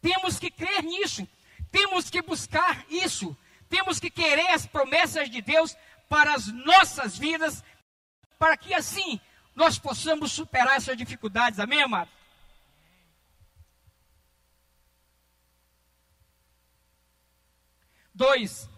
Temos 0.00 0.38
que 0.38 0.50
crer 0.50 0.82
nisso, 0.82 1.28
temos 1.70 2.08
que 2.08 2.22
buscar 2.22 2.84
isso, 2.88 3.36
temos 3.68 4.00
que 4.00 4.10
querer 4.10 4.50
as 4.50 4.66
promessas 4.66 5.28
de 5.30 5.40
Deus 5.40 5.76
para 6.08 6.34
as 6.34 6.46
nossas 6.46 7.16
vidas, 7.16 7.62
para 8.38 8.56
que 8.56 8.74
assim 8.74 9.20
nós 9.54 9.78
possamos 9.78 10.32
superar 10.32 10.76
essas 10.76 10.96
dificuldades, 10.96 11.60
amém, 11.60 11.82
amado? 11.82 12.10
Dois, 18.14 18.68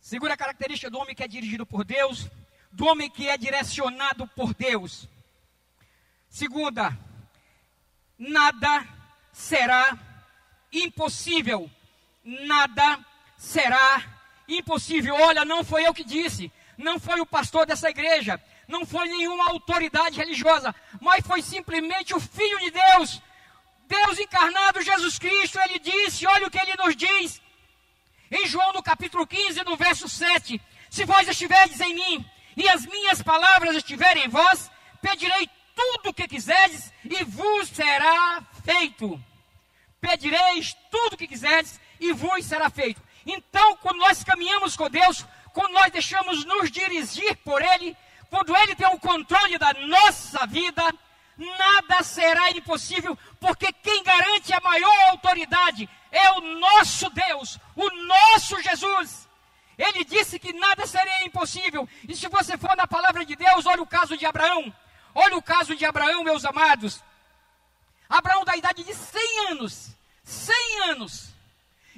segura 0.00 0.34
a 0.34 0.36
característica 0.36 0.90
do 0.90 0.98
homem 0.98 1.14
que 1.14 1.22
é 1.24 1.28
dirigido 1.28 1.66
por 1.66 1.84
Deus, 1.84 2.28
do 2.70 2.86
homem 2.86 3.10
que 3.10 3.28
é 3.28 3.36
direcionado 3.36 4.26
por 4.28 4.54
Deus. 4.54 5.08
Segunda, 6.28 6.96
nada 8.18 8.86
será 9.32 9.98
impossível. 10.72 11.70
Nada 12.22 13.04
será 13.36 14.04
impossível. 14.46 15.14
Olha, 15.14 15.44
não 15.44 15.64
foi 15.64 15.86
eu 15.86 15.94
que 15.94 16.04
disse, 16.04 16.52
não 16.76 17.00
foi 17.00 17.20
o 17.20 17.26
pastor 17.26 17.66
dessa 17.66 17.90
igreja, 17.90 18.40
não 18.66 18.84
foi 18.84 19.08
nenhuma 19.08 19.50
autoridade 19.50 20.18
religiosa, 20.18 20.74
mas 21.00 21.26
foi 21.26 21.42
simplesmente 21.42 22.14
o 22.14 22.20
Filho 22.20 22.58
de 22.60 22.70
Deus, 22.70 23.22
Deus 23.88 24.18
encarnado, 24.18 24.82
Jesus 24.82 25.18
Cristo. 25.18 25.58
Ele 25.60 25.78
disse: 25.78 26.26
olha 26.26 26.46
o 26.46 26.50
que 26.50 26.58
ele 26.58 26.76
nos 26.76 26.94
diz. 26.94 27.40
Em 28.30 28.46
João, 28.46 28.72
no 28.74 28.82
capítulo 28.82 29.26
15, 29.26 29.64
no 29.64 29.76
verso 29.76 30.08
7: 30.08 30.60
Se 30.90 31.04
vós 31.04 31.26
estiverdes 31.26 31.80
em 31.80 31.94
mim 31.94 32.30
e 32.56 32.68
as 32.68 32.84
minhas 32.84 33.22
palavras 33.22 33.74
estiverem 33.74 34.24
em 34.24 34.28
vós, 34.28 34.70
pedirei 35.00 35.48
tudo 35.74 36.10
o 36.10 36.14
que 36.14 36.28
quiserdes 36.28 36.92
e 37.04 37.24
vos 37.24 37.68
será 37.68 38.42
feito. 38.64 39.20
Pedireis 40.00 40.76
tudo 40.90 41.14
o 41.14 41.16
que 41.16 41.26
quiserdes 41.26 41.80
e 41.98 42.12
vos 42.12 42.44
será 42.44 42.68
feito. 42.68 43.02
Então, 43.26 43.76
quando 43.78 43.98
nós 43.98 44.22
caminhamos 44.22 44.76
com 44.76 44.88
Deus, 44.90 45.24
quando 45.52 45.72
nós 45.72 45.90
deixamos 45.90 46.44
nos 46.44 46.70
dirigir 46.70 47.36
por 47.38 47.62
Ele, 47.62 47.96
quando 48.28 48.54
Ele 48.56 48.74
tem 48.74 48.86
o 48.88 48.98
controle 48.98 49.56
da 49.56 49.72
nossa 49.74 50.46
vida, 50.46 50.82
nada 51.38 52.02
será 52.02 52.50
impossível, 52.50 53.16
porque 53.38 53.72
quem 53.72 54.02
garante 54.02 54.52
a 54.52 54.60
maior 54.60 55.10
autoridade 55.10 55.88
é 56.10 56.32
o 56.32 56.40
nosso 56.40 57.08
Deus, 57.10 57.58
o 57.76 57.88
nosso 57.90 58.60
Jesus. 58.60 59.28
Ele 59.78 60.04
disse 60.04 60.38
que 60.40 60.52
nada 60.52 60.86
seria 60.86 61.24
impossível. 61.24 61.88
E 62.08 62.16
se 62.16 62.26
você 62.28 62.58
for 62.58 62.76
na 62.76 62.86
palavra 62.86 63.24
de 63.24 63.36
Deus, 63.36 63.64
olha 63.64 63.80
o 63.80 63.86
caso 63.86 64.16
de 64.16 64.26
Abraão. 64.26 64.74
Olha 65.14 65.36
o 65.36 65.42
caso 65.42 65.76
de 65.76 65.84
Abraão, 65.84 66.24
meus 66.24 66.44
amados. 66.44 67.02
Abraão 68.08 68.44
da 68.44 68.56
idade 68.56 68.82
de 68.82 68.92
100 68.92 69.50
anos. 69.50 69.90
100 70.24 70.82
anos. 70.90 71.28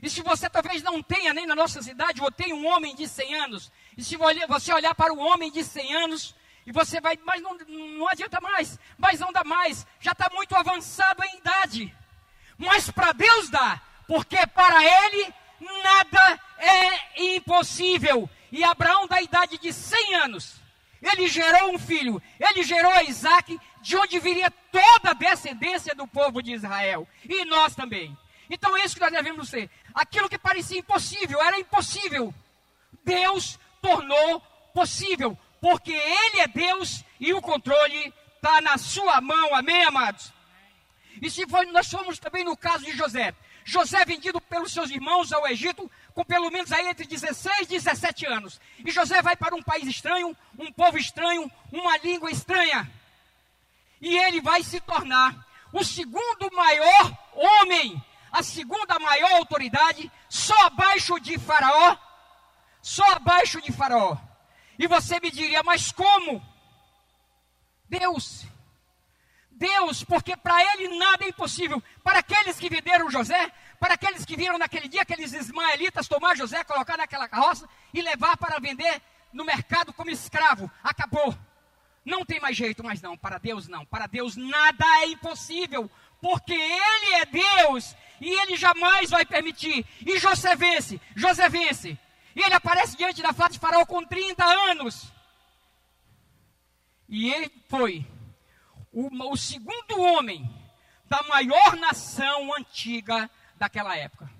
E 0.03 0.11
se 0.11 0.23
você 0.23 0.49
talvez 0.49 0.83
não 0.83 1.03
tenha 1.03 1.33
nem 1.33 1.47
na 1.47 1.55
nossa 1.55 1.83
cidade, 1.83 2.23
ou 2.23 2.31
tem 2.31 2.53
um 2.53 2.67
homem 2.67 2.95
de 2.95 3.09
100 3.09 3.35
anos. 3.37 3.73
E 3.97 4.05
se 4.05 4.17
você 4.17 4.73
olhar 4.73 4.95
para 4.95 5.13
o 5.13 5.19
homem 5.19 5.51
de 5.51 5.65
100 5.65 5.95
anos, 5.95 6.35
e 6.67 6.73
você 6.73 7.01
vai, 7.01 7.19
mas 7.25 7.43
não, 7.43 7.57
não 7.99 8.09
adianta 8.09 8.41
mais, 8.41 8.79
mas 8.99 9.19
não 9.21 9.33
dá 9.33 9.43
mais, 9.45 9.87
já 10.01 10.13
está 10.13 10.31
muito 10.33 10.55
avançado 10.55 11.23
em 11.25 11.39
idade. 11.39 11.95
Mas 12.59 12.91
para 12.91 13.13
Deus 13.13 13.49
dá, 13.49 13.81
porque 14.07 14.47
para 14.49 14.85
Ele 14.85 15.35
nada 15.83 16.41
é 16.59 17.35
impossível. 17.35 18.29
E 18.53 18.65
Abraão, 18.65 19.07
da 19.07 19.21
idade 19.23 19.59
de 19.59 19.73
100 19.73 20.15
anos, 20.17 20.61
ele 21.01 21.29
gerou 21.29 21.73
um 21.73 21.79
filho, 21.79 22.23
ele 22.39 22.63
gerou 22.63 22.93
Isaac, 23.03 23.59
de 23.81 23.97
onde 23.97 24.19
viria 24.19 24.51
toda 24.51 25.11
a 25.11 25.15
descendência 25.15 25.95
do 25.95 26.07
povo 26.07 26.43
de 26.43 26.53
Israel. 26.53 27.09
E 27.25 27.45
nós 27.45 27.75
também. 27.75 28.17
Então 28.51 28.77
é 28.77 28.85
isso 28.85 28.97
que 28.97 29.01
nós 29.01 29.13
devemos 29.13 29.49
ser. 29.49 29.71
Aquilo 29.95 30.29
que 30.29 30.39
parecia 30.39 30.79
impossível, 30.79 31.41
era 31.41 31.59
impossível. 31.59 32.35
Deus 33.05 33.59
tornou 33.81 34.41
possível, 34.75 35.39
porque 35.61 35.93
Ele 35.93 36.41
é 36.41 36.49
Deus 36.49 37.05
e 37.19 37.33
o 37.33 37.41
controle 37.41 38.13
está 38.37 38.61
na 38.61 38.79
sua 38.79 39.21
mão, 39.21 39.55
amém, 39.55 39.85
amados? 39.85 40.33
E 41.21 41.31
se 41.31 41.45
nós 41.73 41.87
somos 41.87 42.19
também 42.19 42.45
no 42.45 42.57
caso 42.57 42.85
de 42.85 42.93
José. 42.93 43.35
José 43.65 44.05
vendido 44.05 44.41
pelos 44.41 44.73
seus 44.73 44.91
irmãos 44.91 45.33
ao 45.33 45.47
Egito, 45.47 45.91
com 46.15 46.25
pelo 46.25 46.51
menos 46.51 46.73
aí 46.73 46.89
entre 46.89 47.07
16 47.07 47.61
e 47.63 47.67
17 47.67 48.27
anos. 48.27 48.61
E 48.79 48.91
José 48.91 49.21
vai 49.21 49.37
para 49.37 49.55
um 49.55 49.63
país 49.63 49.87
estranho, 49.87 50.37
um 50.59 50.73
povo 50.73 50.97
estranho, 50.97 51.51
uma 51.71 51.97
língua 51.99 52.31
estranha. 52.31 52.91
E 54.01 54.17
ele 54.17 54.41
vai 54.41 54.63
se 54.63 54.81
tornar 54.81 55.47
o 55.73 55.85
segundo 55.85 56.51
maior 56.53 57.17
homem, 57.35 58.03
a 58.33 58.43
segunda 58.43 58.99
maior 58.99 59.33
autoridade, 59.33 60.11
só 60.29 60.67
abaixo 60.67 61.21
de 61.21 61.39
Faraó. 61.39 61.97
Só 62.83 63.05
abaixo 63.13 63.61
de 63.61 63.71
Faraó. 63.71 64.17
E 64.81 64.87
você 64.87 65.21
me 65.21 65.31
diria, 65.31 65.63
mas 65.63 65.93
como? 65.93 66.43
Deus. 67.87 68.47
Deus, 69.51 70.03
porque 70.03 70.35
para 70.35 70.59
ele 70.73 70.97
nada 70.97 71.27
é 71.27 71.29
impossível. 71.29 71.83
Para 72.03 72.21
aqueles 72.21 72.59
que 72.59 72.71
venderam 72.71 73.11
José, 73.11 73.53
para 73.79 73.93
aqueles 73.93 74.25
que 74.25 74.35
viram 74.35 74.57
naquele 74.57 74.89
dia 74.89 75.03
aqueles 75.03 75.35
ismaelitas 75.35 76.09
tomar 76.09 76.35
José, 76.35 76.65
colocar 76.65 76.97
naquela 76.97 77.29
carroça 77.29 77.69
e 77.93 78.01
levar 78.01 78.39
para 78.39 78.59
vender 78.59 79.03
no 79.35 79.45
mercado 79.45 79.93
como 79.93 80.09
escravo. 80.09 80.71
Acabou. 80.83 81.37
Não 82.03 82.25
tem 82.25 82.41
mais 82.41 82.57
jeito, 82.57 82.83
mas 82.83 83.03
não. 83.03 83.19
Para 83.19 83.37
Deus 83.37 83.69
não. 83.69 83.85
Para 83.85 84.07
Deus 84.07 84.35
nada 84.35 84.87
é 85.03 85.09
impossível. 85.09 85.91
Porque 86.23 86.55
Ele 86.55 87.15
é 87.17 87.27
Deus 87.27 87.95
e 88.19 88.31
Ele 88.31 88.57
jamais 88.57 89.11
vai 89.11 89.27
permitir. 89.27 89.85
E 90.07 90.19
José 90.19 90.57
vence. 90.57 90.99
José 91.15 91.51
vence. 91.51 91.99
E 92.35 92.43
ele 92.43 92.55
aparece 92.55 92.97
diante 92.97 93.23
da 93.23 93.33
face 93.33 93.53
de 93.55 93.59
Faraó 93.59 93.85
com 93.85 94.05
30 94.05 94.45
anos. 94.45 95.13
E 97.09 97.33
ele 97.33 97.51
foi 97.69 98.07
o, 98.93 99.33
o 99.33 99.37
segundo 99.37 100.01
homem 100.01 100.49
da 101.07 101.23
maior 101.25 101.77
nação 101.77 102.55
antiga 102.55 103.29
daquela 103.57 103.97
época. 103.97 104.31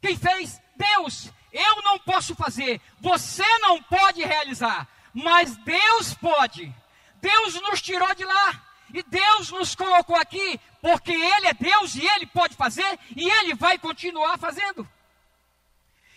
Quem 0.00 0.16
fez? 0.16 0.60
Deus. 0.76 1.32
Eu 1.50 1.82
não 1.82 1.98
posso 1.98 2.34
fazer, 2.34 2.80
você 3.00 3.46
não 3.60 3.80
pode 3.82 4.22
realizar, 4.24 4.88
mas 5.14 5.56
Deus 5.58 6.12
pode. 6.14 6.74
Deus 7.20 7.54
nos 7.62 7.80
tirou 7.80 8.12
de 8.14 8.24
lá. 8.24 8.62
E 8.92 9.02
Deus 9.02 9.50
nos 9.50 9.74
colocou 9.74 10.16
aqui 10.16 10.60
porque 10.80 11.12
Ele 11.12 11.46
é 11.46 11.54
Deus 11.54 11.94
e 11.94 12.06
Ele 12.06 12.26
pode 12.26 12.54
fazer 12.54 12.98
e 13.16 13.28
Ele 13.28 13.54
vai 13.54 13.78
continuar 13.78 14.38
fazendo. 14.38 14.86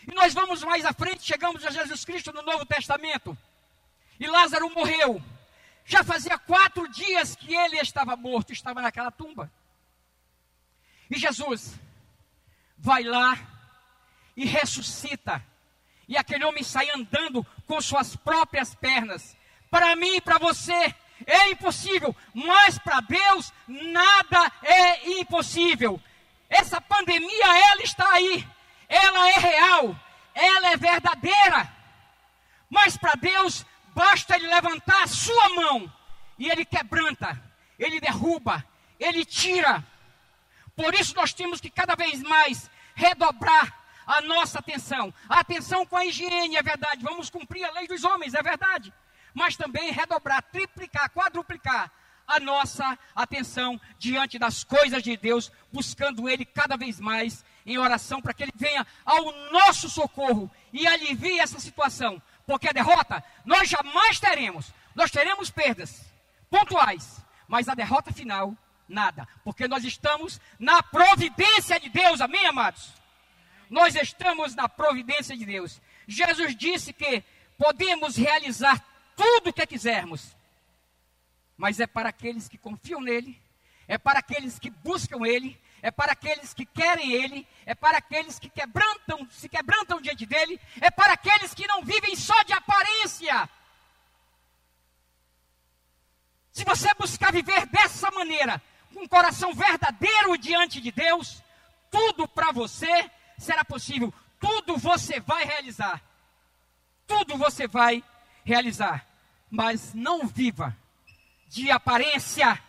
E 0.08 0.14
nós 0.14 0.34
vamos 0.34 0.64
mais 0.64 0.86
à 0.86 0.94
frente, 0.94 1.26
chegamos 1.26 1.66
a 1.66 1.70
Jesus 1.70 2.06
Cristo 2.06 2.32
no 2.32 2.42
Novo 2.42 2.66
Testamento. 2.66 3.38
E 4.18 4.26
Lázaro 4.26 4.74
morreu. 4.74 5.22
Já 5.86 6.04
fazia 6.04 6.38
quatro 6.38 6.88
dias 6.88 7.36
que 7.36 7.54
ele 7.54 7.78
estava 7.78 8.16
morto, 8.16 8.54
estava 8.54 8.82
naquela 8.82 9.12
tumba. 9.12 9.52
E 11.10 11.18
Jesus 11.18 11.76
vai 12.78 13.04
lá 13.04 13.38
e 14.36 14.46
ressuscita. 14.46 15.44
E 16.08 16.16
aquele 16.18 16.46
homem 16.46 16.64
sai 16.64 16.90
andando 16.96 17.46
com 17.66 17.82
suas 17.82 18.16
próprias 18.16 18.74
pernas. 18.74 19.36
Para 19.70 19.96
mim 19.96 20.16
e 20.16 20.22
para 20.22 20.38
você 20.38 20.96
é 21.26 21.50
impossível, 21.50 22.16
mas 22.34 22.78
para 22.80 23.02
Deus 23.02 23.52
nada 23.68 24.52
é 24.64 25.20
impossível. 25.20 26.02
Essa 26.50 26.80
pandemia, 26.80 27.58
ela 27.72 27.82
está 27.82 28.10
aí 28.14 28.48
ela 28.88 29.30
é 29.30 29.40
real, 29.40 29.96
ela 30.34 30.72
é 30.72 30.78
verdadeira. 30.78 31.72
Mas 32.70 32.98
para 32.98 33.14
Deus, 33.14 33.66
basta 33.94 34.36
Ele 34.36 34.48
levantar 34.48 35.04
a 35.04 35.08
sua 35.08 35.50
mão 35.50 35.92
e 36.38 36.50
Ele 36.50 36.66
quebranta, 36.66 37.42
Ele 37.78 38.00
derruba, 38.00 38.64
Ele 39.00 39.26
tira. 39.26 39.84
Por 40.76 40.94
isso 40.94 41.16
nós 41.16 41.34
temos 41.34 41.60
que 41.60 41.70
cada 41.70 41.96
vez 41.96 42.22
mais 42.22 42.70
redobrar 42.96 43.76
a 44.06 44.22
nossa 44.22 44.60
atenção. 44.60 45.14
A 45.28 45.40
atenção 45.40 45.86
com 45.86 45.98
a 45.98 46.06
higiene, 46.06 46.56
é 46.56 46.64
verdade. 46.64 47.04
Vamos 47.04 47.30
cumprir 47.30 47.66
a 47.66 47.72
lei 47.72 47.88
dos 47.88 48.04
homens, 48.04 48.34
é 48.34 48.42
verdade. 48.42 48.94
Mas 49.34 49.58
também 49.58 49.92
redobrar, 49.92 50.42
triplicar, 50.44 51.10
quadruplicar 51.10 51.92
a 52.28 52.40
nossa 52.40 52.98
atenção 53.16 53.80
diante 53.98 54.38
das 54.38 54.64
coisas 54.64 55.02
de 55.02 55.16
Deus, 55.16 55.52
buscando 55.72 56.28
Ele 56.28 56.44
cada 56.44 56.76
vez 56.76 57.00
mais 57.00 57.46
em 57.66 57.78
oração 57.78 58.22
para 58.22 58.34
que 58.34 58.44
Ele 58.44 58.54
venha 58.56 58.86
ao 59.06 59.32
nosso 59.52 59.90
socorro 59.90 60.52
e 60.74 60.86
alivie 60.86 61.40
essa 61.40 61.60
situação. 61.60 62.22
Porque 62.46 62.68
a 62.68 62.74
derrota 62.74 63.24
nós 63.46 63.70
jamais 63.70 64.20
teremos. 64.20 64.74
Nós 64.94 65.12
teremos 65.12 65.50
perdas 65.50 66.06
pontuais, 66.50 67.24
mas 67.48 67.70
a 67.70 67.76
derrota 67.76 68.12
final 68.12 68.56
nada, 68.88 69.28
porque 69.44 69.68
nós 69.68 69.84
estamos 69.84 70.40
na 70.58 70.82
providência 70.82 71.80
de 71.80 71.90
Deus, 71.90 72.22
amém, 72.22 72.46
amados? 72.46 72.94
Nós 73.70 73.96
estamos 73.96 74.56
na 74.56 74.70
providência 74.70 75.36
de 75.36 75.46
Deus. 75.46 75.82
Jesus 76.08 76.56
disse 76.56 76.94
que 76.94 77.24
podemos 77.58 78.16
realizar 78.16 78.82
tudo 79.16 79.50
o 79.50 79.54
que 79.54 79.66
quisermos, 79.68 80.36
mas 81.58 81.80
é 81.80 81.88
para 81.88 82.10
aqueles 82.10 82.48
que 82.48 82.58
confiam 82.58 83.02
nele, 83.02 83.42
é 83.88 83.98
para 83.98 84.20
aqueles 84.20 84.60
que 84.60 84.70
buscam 84.70 85.26
ele, 85.26 85.60
é 85.82 85.90
para 85.90 86.12
aqueles 86.12 86.54
que 86.54 86.66
querem 86.66 87.12
ele, 87.12 87.48
é 87.66 87.74
para 87.74 87.98
aqueles 87.98 88.38
que 88.38 88.50
quebrantam, 88.50 89.28
se 89.32 89.50
quebrantam 89.50 90.00
diante 90.00 90.26
dele, 90.26 90.60
é 90.80 90.92
para 90.92 91.14
aqueles 91.14 91.54
que 91.54 91.68
não 91.68 91.84
vivem 91.84 92.16
só 92.16 92.44
de 92.44 92.54
aparência. 92.54 93.50
Se 96.52 96.64
você 96.64 96.94
buscar 96.96 97.32
viver 97.32 97.66
dessa 97.68 98.12
maneira, 98.12 98.62
com 98.94 99.02
um 99.02 99.08
coração 99.08 99.54
verdadeiro 99.54 100.38
diante 100.38 100.80
de 100.82 100.92
Deus, 100.92 101.42
tudo 101.90 102.28
para 102.28 102.52
você 102.52 103.10
será 103.38 103.64
possível, 103.64 104.14
tudo 104.40 104.78
você 104.78 105.20
vai 105.20 105.44
realizar. 105.44 106.02
Tudo 107.06 107.38
você 107.38 107.68
vai 107.68 108.04
realizar, 108.44 109.08
mas 109.50 109.94
não 109.94 110.28
viva 110.28 110.76
de 111.48 111.72
aparência. 111.72 112.62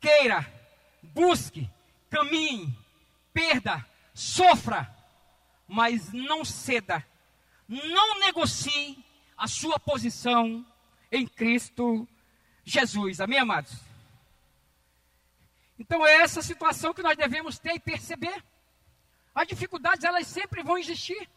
Queira, 0.00 0.46
busque, 1.02 1.70
caminhe, 2.10 2.76
perda, 3.32 3.84
sofra, 4.14 4.94
mas 5.66 6.12
não 6.12 6.44
ceda, 6.44 7.04
não 7.68 8.20
negocie 8.20 9.04
a 9.36 9.46
sua 9.46 9.78
posição 9.78 10.64
em 11.10 11.26
Cristo 11.26 12.06
Jesus. 12.64 13.20
Amém, 13.20 13.38
amados? 13.38 13.72
Então 15.78 16.06
é 16.06 16.16
essa 16.16 16.42
situação 16.42 16.94
que 16.94 17.02
nós 17.02 17.16
devemos 17.16 17.58
ter 17.58 17.74
e 17.74 17.80
perceber. 17.80 18.42
As 19.34 19.46
dificuldades, 19.46 20.04
elas 20.04 20.26
sempre 20.26 20.62
vão 20.62 20.78
existir. 20.78 21.28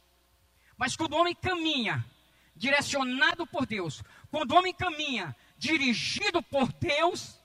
Mas 0.78 0.96
quando 0.96 1.14
o 1.14 1.18
homem 1.18 1.36
caminha 1.36 2.06
direcionado 2.56 3.46
por 3.46 3.66
Deus, 3.66 4.02
quando 4.32 4.52
o 4.52 4.56
homem 4.56 4.74
caminha 4.74 5.36
dirigido 5.58 6.42
por 6.44 6.72
Deus, 6.74 7.40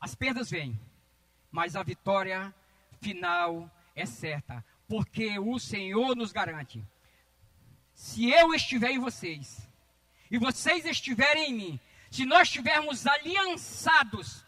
as 0.00 0.14
perdas 0.14 0.50
vêm, 0.50 0.78
mas 1.50 1.74
a 1.74 1.82
vitória 1.82 2.54
final 3.00 3.70
é 3.94 4.04
certa, 4.04 4.64
porque 4.88 5.38
o 5.38 5.58
Senhor 5.58 6.14
nos 6.14 6.32
garante. 6.32 6.84
Se 7.94 8.30
eu 8.30 8.54
estiver 8.54 8.90
em 8.90 8.98
vocês, 8.98 9.66
e 10.30 10.38
vocês 10.38 10.84
estiverem 10.84 11.50
em 11.50 11.54
mim, 11.54 11.80
se 12.10 12.26
nós 12.26 12.48
estivermos 12.48 13.06
aliançados 13.06 14.44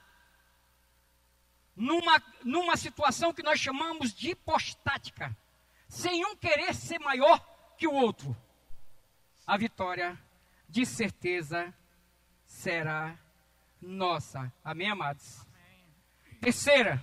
numa, 1.74 2.22
numa 2.44 2.76
situação 2.76 3.32
que 3.32 3.42
nós 3.42 3.58
chamamos 3.58 4.12
de 4.12 4.30
hipostática, 4.30 5.36
sem 5.88 6.24
um 6.26 6.36
querer 6.36 6.74
ser 6.74 6.98
maior 6.98 7.38
que 7.78 7.86
o 7.86 7.94
outro, 7.94 8.36
a 9.46 9.56
vitória, 9.56 10.18
de 10.68 10.84
certeza, 10.84 11.72
será 12.46 13.18
nossa. 13.80 14.52
Amém, 14.62 14.90
amados? 14.90 15.40
Amém. 15.40 16.40
Terceira. 16.40 17.02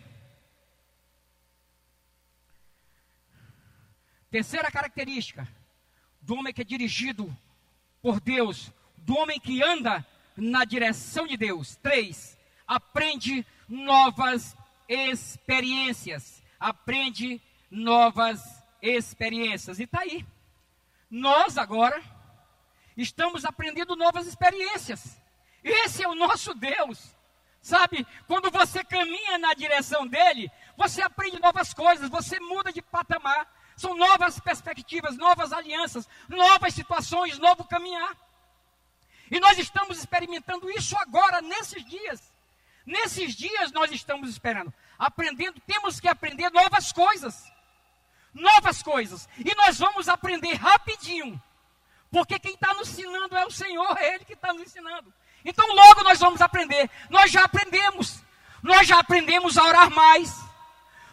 Terceira 4.30 4.70
característica 4.70 5.48
do 6.22 6.36
homem 6.36 6.54
que 6.54 6.62
é 6.62 6.66
dirigido 6.66 7.36
por 8.02 8.20
Deus, 8.20 8.72
do 8.98 9.16
homem 9.18 9.40
que 9.40 9.64
anda 9.64 10.06
na 10.36 10.66
direção 10.66 11.26
de 11.26 11.38
Deus. 11.38 11.76
Três, 11.78 12.38
aprende 12.68 13.46
novas 13.68 14.56
experiências. 14.88 16.44
Aprende 16.60 17.42
novas 17.72 18.64
experiências. 18.82 19.80
E 19.80 19.84
está 19.84 20.02
aí. 20.02 20.26
Nós 21.10 21.58
agora 21.58 22.02
estamos 22.98 23.46
aprendendo 23.46 23.96
novas 23.96 24.28
experiências. 24.28 25.20
Esse 25.64 26.04
é 26.04 26.08
o 26.08 26.16
nosso 26.16 26.54
Deus. 26.54 27.16
Sabe, 27.62 28.06
quando 28.28 28.52
você 28.52 28.84
caminha 28.84 29.40
na 29.40 29.56
direção 29.56 30.06
dele, 30.06 30.52
você 30.78 31.02
aprende 31.02 31.40
novas 31.40 31.74
coisas, 31.74 32.10
você 32.10 32.40
muda 32.40 32.72
de 32.72 32.82
patamar. 32.82 33.52
São 33.76 33.98
novas 33.98 34.40
perspectivas, 34.40 35.18
novas 35.18 35.52
alianças, 35.52 36.08
novas 36.30 36.74
situações, 36.74 37.40
novo 37.40 37.66
caminhar. 37.66 38.16
E 39.32 39.40
nós 39.40 39.58
estamos 39.58 39.98
experimentando 39.98 40.70
isso 40.70 40.96
agora, 41.00 41.42
nesses 41.42 41.84
dias. 41.84 42.32
Nesses 42.86 43.36
dias 43.36 43.72
nós 43.72 43.92
estamos 43.92 44.30
esperando, 44.30 44.72
aprendendo, 45.00 45.60
temos 45.62 46.00
que 46.00 46.08
aprender 46.08 46.52
novas 46.52 46.92
coisas. 46.92 47.52
Novas 48.32 48.84
coisas. 48.84 49.28
E 49.40 49.56
nós 49.56 49.80
vamos 49.80 50.08
aprender 50.08 50.54
rapidinho. 50.54 51.42
Porque 52.12 52.40
quem 52.40 52.54
está 52.54 52.74
nos 52.74 52.90
ensinando 52.90 53.36
é 53.36 53.46
o 53.46 53.52
Senhor, 53.52 53.98
é 53.98 54.16
Ele 54.16 54.26
que 54.26 54.34
está 54.34 54.54
nos 54.54 54.62
ensinando. 54.64 55.14
Então 55.44 55.68
logo 55.74 56.04
nós 56.04 56.20
vamos 56.20 56.42
aprender. 56.42 56.90
Nós 57.10 57.32
já 57.32 57.44
aprendemos. 57.44 58.24
Nós 58.64 58.88
já 58.88 59.00
aprendemos 59.00 59.58
a 59.58 59.64
orar 59.64 59.92
mais. 59.92 60.34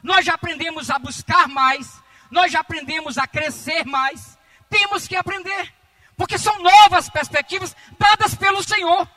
Nós 0.02 0.24
já 0.24 0.34
aprendemos 0.34 0.90
a 0.90 0.98
buscar 0.98 1.48
mais. 1.48 2.00
Nós 2.30 2.50
já 2.50 2.60
aprendemos 2.60 3.18
a 3.18 3.26
crescer 3.26 3.84
mais. 3.84 4.38
Temos 4.70 5.06
que 5.06 5.16
aprender. 5.16 5.72
Porque 6.16 6.38
são 6.38 6.58
novas 6.60 7.10
perspectivas 7.10 7.76
dadas 7.98 8.34
pelo 8.34 8.62
Senhor. 8.62 9.08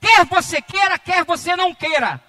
Quer 0.00 0.24
você 0.26 0.60
queira, 0.60 0.98
quer 0.98 1.24
você 1.24 1.56
não 1.56 1.74
queira. 1.74 2.22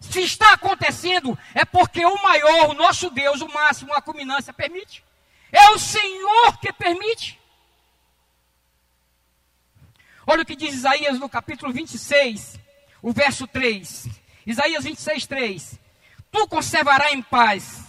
Se 0.00 0.20
está 0.20 0.52
acontecendo, 0.52 1.36
é 1.54 1.64
porque 1.64 2.04
o 2.04 2.22
maior, 2.22 2.70
o 2.70 2.74
nosso 2.74 3.10
Deus, 3.10 3.40
o 3.40 3.48
máximo, 3.48 3.92
a 3.94 4.02
culminância 4.02 4.52
permite. 4.52 5.04
É 5.50 5.70
o 5.70 5.78
Senhor 5.78 6.58
que 6.60 6.72
permite. 6.72 7.37
Olha 10.30 10.42
o 10.42 10.44
que 10.44 10.54
diz 10.54 10.74
Isaías 10.74 11.18
no 11.18 11.26
capítulo 11.26 11.72
26, 11.72 12.60
o 13.00 13.14
verso 13.14 13.46
3. 13.46 14.08
Isaías 14.46 14.84
26, 14.84 15.26
3. 15.26 15.80
Tu 16.30 16.46
conservarás 16.48 17.14
em 17.14 17.22
paz 17.22 17.86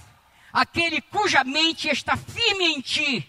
aquele 0.54 1.02
cuja 1.02 1.44
mente 1.44 1.90
está 1.90 2.16
firme 2.16 2.64
em 2.64 2.80
ti. 2.80 3.28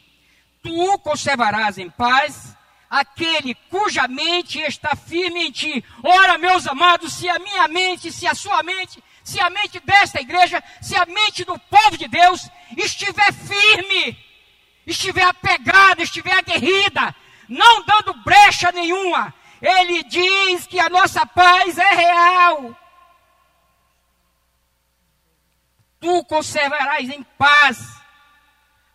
Tu 0.62 0.96
conservarás 1.00 1.76
em 1.76 1.90
paz 1.90 2.56
aquele 2.88 3.56
cuja 3.68 4.06
mente 4.06 4.60
está 4.60 4.94
firme 4.94 5.48
em 5.48 5.50
ti. 5.50 5.84
Ora, 6.04 6.38
meus 6.38 6.64
amados, 6.68 7.12
se 7.14 7.28
a 7.28 7.40
minha 7.40 7.66
mente, 7.66 8.12
se 8.12 8.28
a 8.28 8.34
sua 8.36 8.62
mente, 8.62 9.02
se 9.24 9.40
a 9.40 9.50
mente 9.50 9.80
desta 9.80 10.20
igreja, 10.20 10.62
se 10.80 10.94
a 10.94 11.04
mente 11.04 11.44
do 11.44 11.58
povo 11.58 11.96
de 11.98 12.06
Deus 12.06 12.48
estiver 12.76 13.32
firme, 13.32 14.16
estiver 14.86 15.24
apegada, 15.24 16.00
estiver 16.00 16.34
aguerrida, 16.34 17.12
não 17.50 17.84
dando 17.84 18.14
brecha 18.22 18.70
nenhuma, 18.70 19.34
ele 19.60 20.04
diz 20.04 20.68
que 20.68 20.78
a 20.78 20.88
nossa 20.88 21.26
paz 21.26 21.76
é 21.76 21.94
real. 21.94 22.76
Tu 25.98 26.24
conservarás 26.24 27.10
em 27.10 27.22
paz 27.36 28.00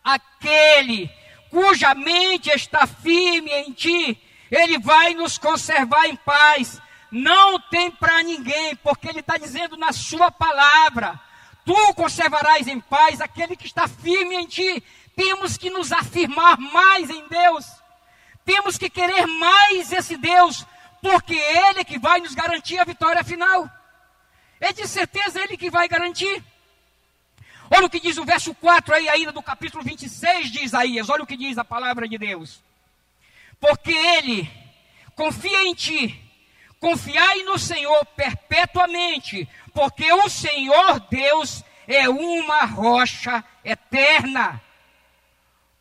aquele 0.02 1.10
cuja 1.50 1.94
mente 1.94 2.50
está 2.50 2.86
firme 2.86 3.52
em 3.52 3.72
ti, 3.72 4.20
ele 4.50 4.78
vai 4.78 5.12
nos 5.12 5.36
conservar 5.36 6.06
em 6.06 6.16
paz. 6.16 6.80
Não 7.10 7.60
tem 7.60 7.90
para 7.90 8.22
ninguém, 8.22 8.74
porque 8.76 9.08
ele 9.08 9.20
está 9.20 9.36
dizendo 9.36 9.76
na 9.76 9.92
sua 9.92 10.30
palavra: 10.30 11.20
tu 11.64 11.94
conservarás 11.94 12.66
em 12.66 12.80
paz 12.80 13.20
aquele 13.20 13.54
que 13.54 13.66
está 13.66 13.86
firme 13.86 14.34
em 14.34 14.46
ti. 14.46 14.82
Temos 15.14 15.56
que 15.56 15.70
nos 15.70 15.92
afirmar 15.92 16.58
mais 16.58 17.08
em 17.08 17.26
Deus, 17.28 17.66
temos 18.46 18.78
que 18.78 18.88
querer 18.88 19.26
mais 19.26 19.92
esse 19.92 20.16
Deus, 20.16 20.64
porque 21.02 21.34
Ele 21.34 21.80
é 21.80 21.84
que 21.84 21.98
vai 21.98 22.20
nos 22.20 22.34
garantir 22.34 22.78
a 22.78 22.84
vitória 22.84 23.22
final. 23.24 23.68
É 24.60 24.72
de 24.72 24.86
certeza 24.86 25.42
Ele 25.42 25.56
que 25.56 25.68
vai 25.68 25.88
garantir. 25.88 26.42
Olha 27.68 27.86
o 27.86 27.90
que 27.90 27.98
diz 27.98 28.16
o 28.16 28.24
verso 28.24 28.54
4 28.54 28.94
aí 28.94 29.08
ainda 29.08 29.32
do 29.32 29.42
capítulo 29.42 29.82
26 29.82 30.50
de 30.52 30.64
Isaías. 30.64 31.08
Olha 31.10 31.24
o 31.24 31.26
que 31.26 31.36
diz 31.36 31.58
a 31.58 31.64
palavra 31.64 32.08
de 32.08 32.16
Deus. 32.16 32.62
Porque 33.60 33.90
ele 33.90 34.48
confia 35.16 35.64
em 35.64 35.74
ti. 35.74 36.22
Confiai 36.78 37.42
no 37.42 37.58
Senhor 37.58 38.04
perpetuamente, 38.14 39.48
porque 39.72 40.12
o 40.12 40.28
Senhor 40.28 41.00
Deus 41.10 41.64
é 41.88 42.08
uma 42.08 42.64
rocha 42.64 43.42
eterna. 43.64 44.60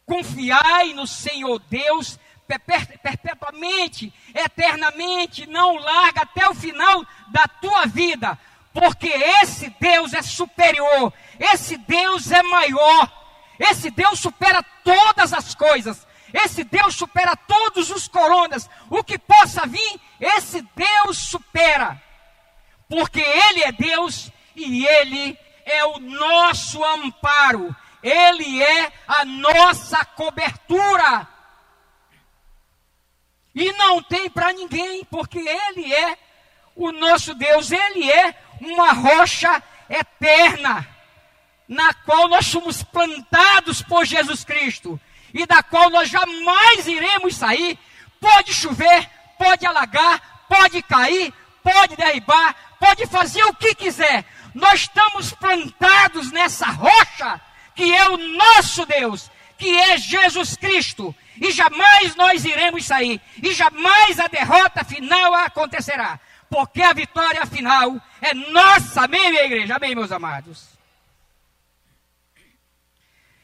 Confiai 0.05 0.93
no 0.93 1.05
Senhor 1.05 1.59
Deus 1.69 2.17
perpetuamente, 2.47 4.13
eternamente, 4.33 5.47
não 5.47 5.75
larga 5.75 6.21
até 6.21 6.47
o 6.47 6.55
final 6.55 7.05
da 7.29 7.47
tua 7.47 7.85
vida, 7.85 8.37
porque 8.73 9.07
esse 9.07 9.69
Deus 9.79 10.13
é 10.13 10.21
superior, 10.21 11.13
esse 11.39 11.77
Deus 11.77 12.31
é 12.31 12.43
maior, 12.43 13.11
esse 13.59 13.89
Deus 13.89 14.19
supera 14.19 14.63
todas 14.83 15.33
as 15.33 15.55
coisas, 15.55 16.05
esse 16.33 16.63
Deus 16.63 16.95
supera 16.95 17.35
todos 17.35 17.89
os 17.89 18.07
coronas, 18.07 18.69
o 18.89 19.03
que 19.03 19.17
possa 19.17 19.65
vir, 19.65 20.01
esse 20.19 20.61
Deus 20.75 21.17
supera. 21.17 22.01
porque 22.87 23.21
Ele 23.21 23.63
é 23.63 23.71
Deus 23.71 24.29
e 24.55 24.85
Ele 24.85 25.37
é 25.65 25.85
o 25.85 25.99
nosso 25.99 26.83
amparo, 26.83 27.75
Ele 28.03 28.61
é 28.61 28.91
a 29.07 29.25
nossa 29.25 30.05
cobertura. 30.05 31.27
E 33.55 33.71
não 33.73 34.03
tem 34.03 34.29
para 34.29 34.51
ninguém, 34.51 35.05
porque 35.05 35.39
Ele 35.39 35.93
é 35.93 36.17
o 36.75 36.91
nosso 36.91 37.33
Deus, 37.33 37.71
Ele 37.71 38.11
é 38.11 38.35
uma 38.59 38.91
rocha 38.91 39.63
eterna, 39.89 40.85
na 41.67 41.93
qual 41.93 42.27
nós 42.27 42.45
somos 42.45 42.83
plantados 42.83 43.81
por 43.81 44.05
Jesus 44.05 44.43
Cristo 44.43 44.99
e 45.33 45.45
da 45.45 45.63
qual 45.63 45.89
nós 45.89 46.09
jamais 46.09 46.85
iremos 46.85 47.35
sair. 47.35 47.79
Pode 48.19 48.53
chover, 48.53 49.09
pode 49.37 49.65
alagar, 49.65 50.45
pode 50.47 50.81
cair, 50.83 51.33
pode 51.63 51.95
derribar, 51.95 52.55
pode 52.79 53.05
fazer 53.07 53.43
o 53.45 53.53
que 53.53 53.73
quiser. 53.73 54.25
Nós 54.53 54.81
estamos 54.81 55.31
plantados 55.33 56.31
nessa 56.31 56.67
rocha 56.67 57.41
que 57.75 57.93
é 57.93 58.09
o 58.09 58.17
nosso 58.17 58.85
Deus, 58.85 59.29
que 59.57 59.77
é 59.77 59.97
Jesus 59.97 60.55
Cristo. 60.55 61.13
E 61.39 61.51
jamais 61.51 62.15
nós 62.15 62.43
iremos 62.45 62.85
sair. 62.85 63.21
E 63.41 63.53
jamais 63.53 64.19
a 64.19 64.27
derrota 64.27 64.83
final 64.83 65.33
acontecerá. 65.33 66.19
Porque 66.49 66.81
a 66.81 66.93
vitória 66.93 67.45
final 67.45 68.01
é 68.21 68.33
nossa. 68.33 69.03
Amém, 69.03 69.31
minha 69.31 69.45
igreja? 69.45 69.75
Amém, 69.75 69.95
meus 69.95 70.11
amados? 70.11 70.69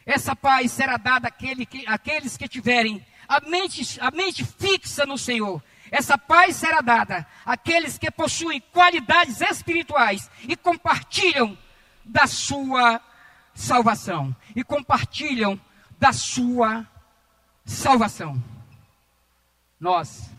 Essa 0.06 0.36
paz 0.36 0.72
será 0.72 0.98
dada 0.98 1.28
àquele 1.28 1.66
que, 1.66 1.86
àqueles 1.88 2.38
que 2.38 2.48
tiverem 2.48 3.06
a 3.28 3.40
mente, 3.42 4.00
a 4.02 4.12
mente 4.12 4.44
fixa 4.44 5.06
no 5.06 5.18
Senhor 5.18 5.62
essa 5.92 6.18
paz 6.18 6.56
será 6.56 6.80
dada 6.80 7.28
àqueles 7.46 7.98
que 7.98 8.10
possuem 8.10 8.62
qualidades 8.72 9.42
espirituais 9.42 10.32
e 10.48 10.56
compartilham 10.56 11.58
da 12.06 12.26
sua 12.26 13.02
salvação. 13.54 14.34
E 14.56 14.64
compartilham 14.64 15.60
da 16.00 16.14
sua 16.14 16.88
salvação. 17.66 18.42
Nós 19.80 20.30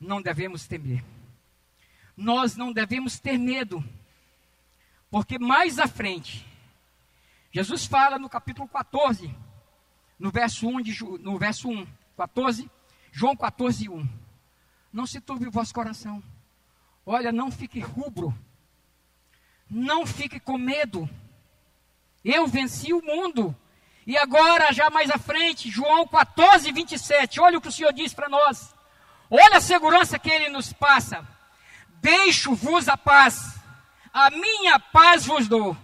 não 0.00 0.20
devemos 0.20 0.66
temer. 0.66 1.04
Nós 2.16 2.56
não 2.56 2.72
devemos 2.72 3.18
ter 3.18 3.38
medo. 3.38 3.84
Porque 5.10 5.38
mais 5.38 5.78
à 5.78 5.86
frente, 5.86 6.46
Jesus 7.52 7.86
fala 7.86 8.18
no 8.18 8.28
capítulo 8.28 8.68
14, 8.68 9.34
no 10.18 10.30
verso 10.30 10.68
1, 10.68 10.82
de, 10.82 11.04
no 11.20 11.38
verso 11.38 11.68
1 11.68 11.86
14, 12.16 12.70
João 13.12 13.36
14, 13.36 13.88
1 13.88 14.26
não 14.96 15.04
se 15.04 15.20
turbe 15.20 15.46
o 15.46 15.50
vosso 15.50 15.74
coração. 15.74 16.22
Olha, 17.04 17.30
não 17.30 17.50
fique 17.50 17.78
rubro. 17.80 18.34
Não 19.68 20.06
fique 20.06 20.40
com 20.40 20.56
medo. 20.56 21.06
Eu 22.24 22.46
venci 22.46 22.94
o 22.94 23.02
mundo. 23.02 23.54
E 24.06 24.16
agora, 24.16 24.72
já 24.72 24.88
mais 24.88 25.10
à 25.10 25.18
frente, 25.18 25.68
João 25.68 26.06
14, 26.06 26.70
27. 26.70 27.40
Olha 27.40 27.58
o 27.58 27.60
que 27.60 27.68
o 27.68 27.72
Senhor 27.72 27.92
diz 27.92 28.14
para 28.14 28.28
nós. 28.28 28.74
Olha 29.28 29.56
a 29.56 29.60
segurança 29.60 30.18
que 30.18 30.30
ele 30.30 30.48
nos 30.48 30.72
passa. 30.72 31.26
Deixo-vos 32.00 32.88
a 32.88 32.96
paz. 32.96 33.58
A 34.12 34.30
minha 34.30 34.78
paz 34.78 35.26
vos 35.26 35.48
dou. 35.48 35.76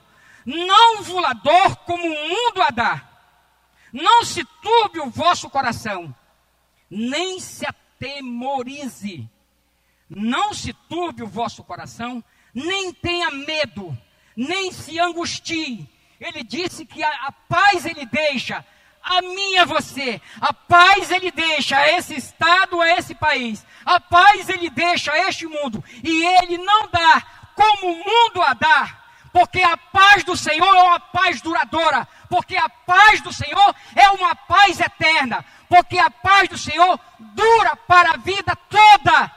Não 0.47 1.03
vos 1.03 1.25
a 1.25 1.33
dor 1.33 1.77
como 1.79 2.07
o 2.07 2.29
mundo 2.29 2.63
a 2.63 2.71
dá. 2.71 3.09
Não 3.93 4.25
se 4.25 4.45
turbe 4.63 5.01
o 5.01 5.11
vosso 5.11 5.51
coração, 5.51 6.15
nem 6.89 7.39
se 7.41 7.67
temorize. 7.99 9.29
Não 10.09 10.53
se 10.53 10.73
turbe 10.73 11.23
o 11.23 11.27
vosso 11.27 11.63
coração, 11.65 12.23
nem 12.55 12.93
tenha 12.93 13.31
medo, 13.31 13.97
nem 14.37 14.71
se 14.73 14.99
angustie. 14.99 15.89
Ele 16.23 16.43
disse 16.43 16.87
que 16.87 17.03
a, 17.03 17.09
a 17.27 17.33
paz 17.33 17.85
ele 17.85 18.07
deixa, 18.07 18.65
a 19.03 19.21
minha 19.21 19.67
você. 19.67 20.21
A 20.41 20.53
paz 20.53 21.11
ele 21.11 21.31
deixa 21.31 21.77
a 21.77 21.93
esse 21.99 22.15
estado, 22.15 22.81
a 22.81 22.89
esse 22.99 23.15
país. 23.15 23.67
A 23.85 23.99
paz 23.99 24.49
ele 24.49 24.71
deixa 24.71 25.13
a 25.13 25.29
este 25.29 25.47
mundo. 25.47 25.83
E 26.03 26.25
ele 26.25 26.59
não 26.59 26.89
dá 26.89 27.23
como 27.55 27.93
o 27.93 27.97
mundo 27.97 28.43
a 28.43 28.55
dá. 28.55 28.99
Porque 29.33 29.63
a 29.63 29.77
paz 29.77 30.23
do 30.25 30.37
Senhor 30.37 30.77
é 30.77 30.83
uma 30.83 31.01
paz 31.01 31.41
duradoura. 31.41 32.07
Porque 32.29 32.57
a 32.57 32.69
paz 32.69 33.21
do 33.21 33.33
Senhor 33.33 33.75
é 33.97 34.09
uma 34.11 34.35
paz 34.37 34.79
eterna 34.79 35.45
porque 35.73 35.99
a 35.99 36.11
paz 36.11 36.51
do 36.51 36.59
Senhor 36.59 37.01
dura 37.19 37.75
para 37.89 38.11
a 38.11 38.17
vida 38.19 38.55
toda. 38.69 39.33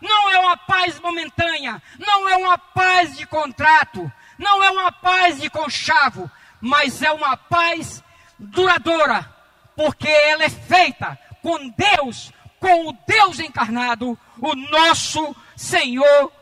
Não 0.00 0.30
é 0.30 0.38
uma 0.38 0.56
paz 0.56 1.00
momentânea, 1.00 1.82
não 1.98 2.28
é 2.28 2.36
uma 2.36 2.56
paz 2.56 3.16
de 3.16 3.26
contrato, 3.26 4.10
não 4.40 4.64
é 4.64 4.70
uma 4.70 4.90
paz 4.90 5.38
de 5.38 5.50
conchavo, 5.50 6.30
mas 6.62 7.02
é 7.02 7.12
uma 7.12 7.36
paz 7.36 8.02
duradoura, 8.38 9.30
porque 9.76 10.08
ela 10.08 10.44
é 10.44 10.48
feita 10.48 11.18
com 11.42 11.68
Deus, 11.68 12.32
com 12.58 12.88
o 12.88 12.92
Deus 13.06 13.38
encarnado, 13.38 14.18
o 14.38 14.54
nosso 14.54 15.36
Senhor 15.54 16.32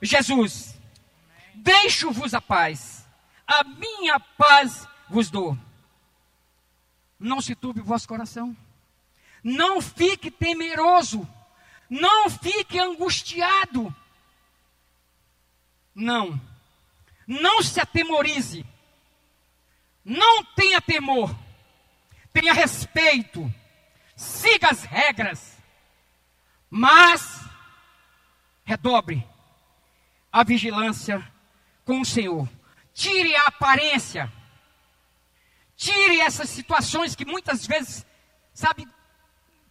Jesus. 0.00 0.80
Deixo-vos 1.54 2.32
a 2.32 2.40
paz, 2.40 3.06
a 3.46 3.62
minha 3.62 4.18
paz 4.18 4.88
vos 5.10 5.28
dou. 5.28 5.56
Não 7.20 7.42
se 7.42 7.54
turbe 7.54 7.82
o 7.82 7.84
vosso 7.84 8.08
coração. 8.08 8.56
Não 9.44 9.82
fique 9.82 10.30
temeroso. 10.30 11.28
Não 11.90 12.30
fique 12.30 12.78
angustiado. 12.78 13.94
Não. 15.94 16.40
Não 17.26 17.62
se 17.62 17.80
atemorize. 17.80 18.64
Não 20.04 20.44
tenha 20.44 20.80
temor. 20.80 21.34
Tenha 22.32 22.52
respeito. 22.52 23.52
Siga 24.16 24.70
as 24.70 24.84
regras. 24.84 25.58
Mas 26.68 27.40
redobre 28.64 29.26
a 30.32 30.42
vigilância 30.42 31.22
com 31.84 32.00
o 32.00 32.04
Senhor. 32.04 32.48
Tire 32.94 33.34
a 33.36 33.46
aparência. 33.48 34.32
Tire 35.76 36.20
essas 36.20 36.48
situações 36.48 37.14
que 37.14 37.24
muitas 37.24 37.66
vezes, 37.66 38.06
sabe, 38.54 38.86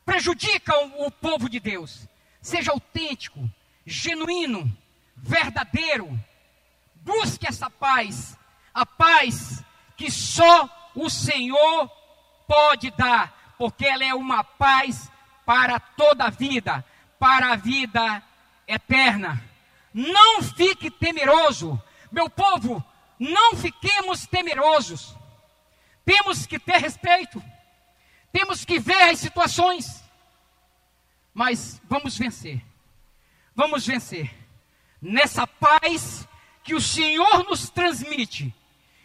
prejudicam 0.05 0.93
o 1.05 1.09
povo 1.09 1.49
de 1.49 1.59
Deus. 1.59 2.07
Seja 2.41 2.71
autêntico, 2.71 3.49
genuíno, 3.85 4.75
verdadeiro. 5.15 6.19
Busque 7.01 7.47
essa 7.47 7.69
paz, 7.69 8.37
a 8.73 8.85
paz 8.85 9.63
que 9.97 10.11
só 10.11 10.69
o 10.95 11.09
Senhor 11.09 11.89
pode 12.47 12.91
dar, 12.91 13.55
porque 13.57 13.85
ela 13.85 14.03
é 14.03 14.13
uma 14.13 14.43
paz 14.43 15.11
para 15.45 15.79
toda 15.79 16.25
a 16.25 16.29
vida, 16.29 16.85
para 17.19 17.53
a 17.53 17.55
vida 17.55 18.23
eterna. 18.67 19.43
Não 19.93 20.43
fique 20.43 20.89
temeroso, 20.91 21.81
meu 22.11 22.29
povo, 22.29 22.83
não 23.19 23.55
fiquemos 23.55 24.25
temerosos. 24.27 25.15
Temos 26.05 26.45
que 26.45 26.59
ter 26.59 26.77
respeito. 26.77 27.43
Temos 28.31 28.63
que 28.63 28.79
ver 28.79 29.09
as 29.09 29.19
situações. 29.19 30.03
Mas 31.33 31.81
vamos 31.89 32.17
vencer. 32.17 32.63
Vamos 33.55 33.85
vencer. 33.85 34.33
Nessa 35.01 35.45
paz 35.45 36.27
que 36.71 36.75
o 36.75 36.79
Senhor 36.79 37.43
nos 37.49 37.69
transmite. 37.69 38.55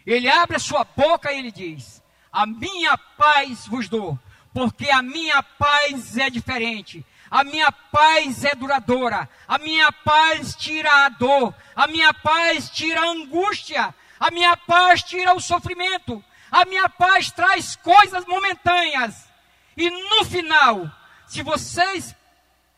Ele 0.05 0.29
abre 0.29 0.55
a 0.55 0.59
sua 0.59 0.85
boca 0.85 1.33
e 1.33 1.37
ele 1.37 1.51
diz: 1.51 2.01
A 2.31 2.45
minha 2.45 2.97
paz 2.97 3.67
vos 3.67 3.89
dou, 3.89 4.17
porque 4.53 4.89
a 4.89 5.01
minha 5.01 5.43
paz 5.43 6.15
é 6.15 6.29
diferente. 6.29 7.05
A 7.29 7.43
minha 7.43 7.69
paz 7.69 8.45
é 8.45 8.55
duradoura. 8.55 9.29
A 9.45 9.57
minha 9.57 9.91
paz 9.91 10.55
tira 10.55 10.89
a 11.07 11.09
dor. 11.09 11.53
A 11.75 11.87
minha 11.87 12.13
paz 12.13 12.69
tira 12.69 13.01
a 13.01 13.09
angústia. 13.09 13.93
A 14.17 14.31
minha 14.31 14.55
paz 14.55 15.03
tira 15.03 15.35
o 15.35 15.41
sofrimento. 15.41 16.23
A 16.49 16.63
minha 16.63 16.87
paz 16.87 17.31
traz 17.31 17.75
coisas 17.75 18.25
momentâneas. 18.25 19.27
E 19.75 19.89
no 19.89 20.23
final, 20.23 20.89
se 21.27 21.43
vocês 21.43 22.15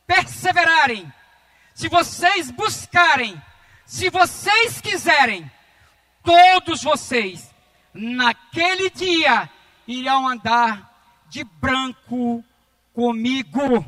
perseverarem, 0.08 1.14
se 1.76 1.88
vocês 1.88 2.50
buscarem, 2.50 3.40
se 3.90 4.08
vocês 4.12 4.80
quiserem, 4.80 5.50
todos 6.24 6.84
vocês, 6.84 7.50
naquele 7.92 8.88
dia, 8.92 9.50
irão 9.88 10.28
andar 10.30 11.26
de 11.28 11.44
branco 11.44 12.46
comigo, 12.94 13.84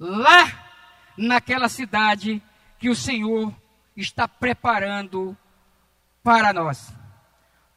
lá 0.00 0.72
naquela 1.16 1.68
cidade 1.68 2.42
que 2.76 2.88
o 2.88 2.96
Senhor 2.96 3.54
está 3.96 4.26
preparando 4.26 5.36
para 6.20 6.52
nós. 6.52 6.92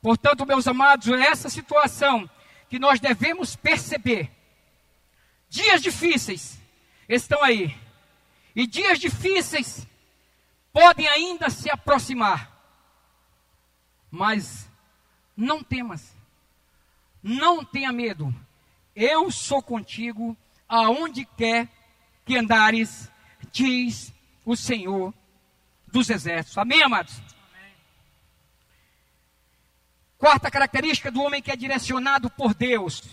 Portanto, 0.02 0.44
meus 0.44 0.68
amados, 0.68 1.08
é 1.10 1.28
essa 1.28 1.52
situação 1.52 2.28
que 2.68 2.80
nós 2.80 3.00
devemos 3.00 3.56
perceber. 3.56 4.32
Dias 5.48 5.84
difíceis 5.84 6.60
estão 7.08 7.44
aí. 7.44 7.78
E 8.56 8.66
dias 8.66 8.98
difíceis 8.98 9.88
podem 10.72 11.08
ainda 11.08 11.50
se 11.50 11.70
aproximar. 11.70 12.52
Mas 14.10 14.70
não 15.36 15.64
temas, 15.64 16.16
não 17.24 17.64
tenha 17.64 17.92
medo, 17.92 18.34
eu 18.96 19.32
sou 19.32 19.62
contigo 19.62 20.36
aonde 20.68 21.26
quer 21.26 21.70
que 22.26 22.38
andares, 22.38 23.10
diz 23.52 24.14
o 24.46 24.56
Senhor 24.56 25.14
dos 25.88 26.10
Exércitos. 26.10 26.58
Amém, 26.58 26.84
amados? 26.84 27.22
Quarta 30.18 30.52
característica 30.52 31.10
do 31.10 31.22
homem 31.24 31.42
que 31.42 31.52
é 31.52 31.56
direcionado 31.56 32.30
por 32.30 32.54
Deus. 32.54 33.04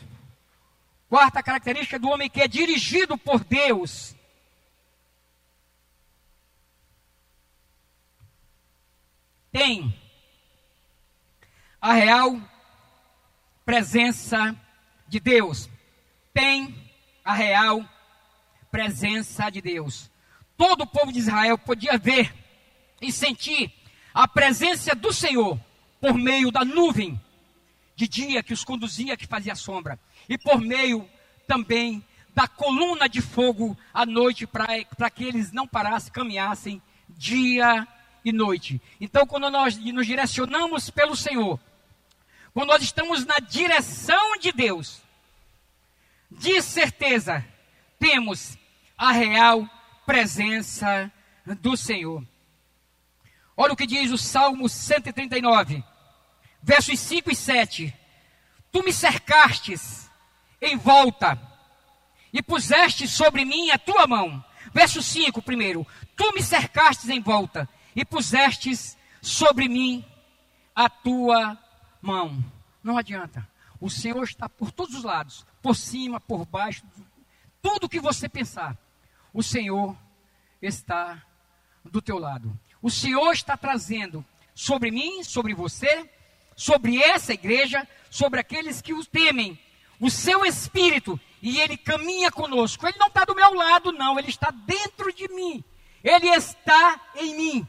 Quarta 1.09 1.43
característica 1.43 1.99
do 1.99 2.09
homem 2.09 2.29
que 2.29 2.41
é 2.41 2.47
dirigido 2.47 3.17
por 3.17 3.43
Deus. 3.43 4.15
Tem 9.51 9.95
a 11.81 11.93
real 11.93 12.41
presença 13.65 14.57
de 15.07 15.21
Deus. 15.21 15.69
Tem 16.33 16.75
a 17.25 17.33
real 17.33 17.85
presença 18.71 19.51
de 19.51 19.61
Deus. 19.61 20.11
Todo 20.57 20.83
o 20.83 20.87
povo 20.87 21.13
de 21.13 21.19
Israel 21.19 21.57
podia 21.57 21.97
ver 21.97 22.35
e 23.01 23.13
sentir 23.13 23.73
a 24.13 24.27
presença 24.27 24.95
do 24.95 25.13
Senhor 25.13 25.59
por 26.01 26.15
meio 26.15 26.51
da 26.51 26.65
nuvem 26.65 27.21
de 27.95 28.07
dia 28.07 28.43
que 28.43 28.53
os 28.53 28.65
conduzia, 28.65 29.17
que 29.17 29.27
fazia 29.27 29.55
sombra, 29.55 29.99
e 30.29 30.39
por 30.39 30.61
meio 30.61 31.09
também 31.47 32.05
da 32.35 32.47
coluna 32.47 33.09
de 33.09 33.21
fogo 33.21 33.77
à 33.93 34.07
noite, 34.07 34.47
para 34.47 35.11
que 35.11 35.25
eles 35.25 35.51
não 35.51 35.67
parassem, 35.67 36.13
caminhassem 36.13 36.81
dia 37.09 37.87
e 38.25 38.33
noite. 38.33 38.81
Então, 39.01 39.27
quando 39.27 39.51
nós 39.51 39.77
nos 39.77 40.07
direcionamos 40.07 40.91
pelo 40.91 41.17
Senhor, 41.17 41.59
quando 42.53 42.69
nós 42.69 42.83
estamos 42.83 43.25
na 43.25 43.39
direção 43.39 44.37
de 44.39 44.53
Deus, 44.53 45.01
de 46.31 46.61
certeza 46.61 47.45
temos 47.99 48.57
a 48.97 49.13
real 49.13 49.69
presença 50.05 51.11
do 51.61 51.77
Senhor. 51.77 52.25
Olha 53.57 53.73
o 53.73 53.77
que 53.77 53.87
diz 53.87 54.11
o 54.11 54.19
Salmo 54.19 54.69
139, 54.69 55.83
versos 56.63 56.99
5 57.01 57.31
e 57.31 57.35
7. 57.35 57.95
Tu 58.71 58.83
me 58.83 58.93
cercastes 58.93 60.09
em 60.61 60.77
volta 60.77 61.41
e 62.33 62.43
puseste 62.43 63.09
sobre 63.09 63.45
mim 63.45 63.71
a 63.71 63.79
tua 63.79 64.07
mão. 64.07 64.45
Verso 64.73 65.03
5 65.03 65.41
primeiro. 65.43 65.87
Tu 66.17 66.33
me 66.33 66.43
cercastes 66.43 67.09
em 67.09 67.21
volta 67.21 67.69
e 67.95 68.05
pusestes 68.05 68.97
sobre 69.21 69.69
mim 69.69 70.05
a 70.75 70.89
tua 70.89 71.59
mão. 72.01 72.43
Não 72.83 72.97
adianta. 72.97 73.47
O 73.81 73.89
Senhor 73.89 74.23
está 74.25 74.49
por 74.49 74.73
todos 74.73 74.95
os 74.95 75.05
lados, 75.05 75.47
por 75.63 75.77
cima, 75.77 76.21
por 76.21 76.45
baixo, 76.47 76.83
tudo 77.63 77.89
que 77.89 78.01
você 78.01 78.29
pensar. 78.29 78.77
O 79.33 79.43
Senhor 79.43 79.97
está 80.61 81.23
do 81.85 82.03
teu 82.03 82.19
lado. 82.19 82.59
O 82.83 82.91
Senhor 82.91 83.33
está 83.33 83.57
trazendo 83.57 84.25
sobre 84.55 84.91
mim, 84.91 85.23
sobre 85.23 85.55
você, 85.55 86.09
sobre 86.57 87.01
essa 87.01 87.33
igreja, 87.33 87.87
sobre 88.11 88.41
aqueles 88.41 88.83
que 88.83 88.93
o 88.93 89.05
temem, 89.05 89.59
o 90.01 90.11
seu 90.11 90.45
espírito, 90.45 91.19
e 91.41 91.61
ele 91.61 91.77
caminha 91.77 92.31
conosco. 92.31 92.87
Ele 92.87 92.99
não 92.99 93.09
está 93.09 93.25
do 93.25 93.35
meu 93.35 93.55
lado, 93.55 93.93
não, 93.93 94.19
ele 94.19 94.29
está 94.29 94.51
dentro 94.51 95.13
de 95.13 95.29
mim. 95.29 95.63
Ele 96.03 96.29
está 96.29 97.01
em 97.17 97.37
mim. 97.37 97.69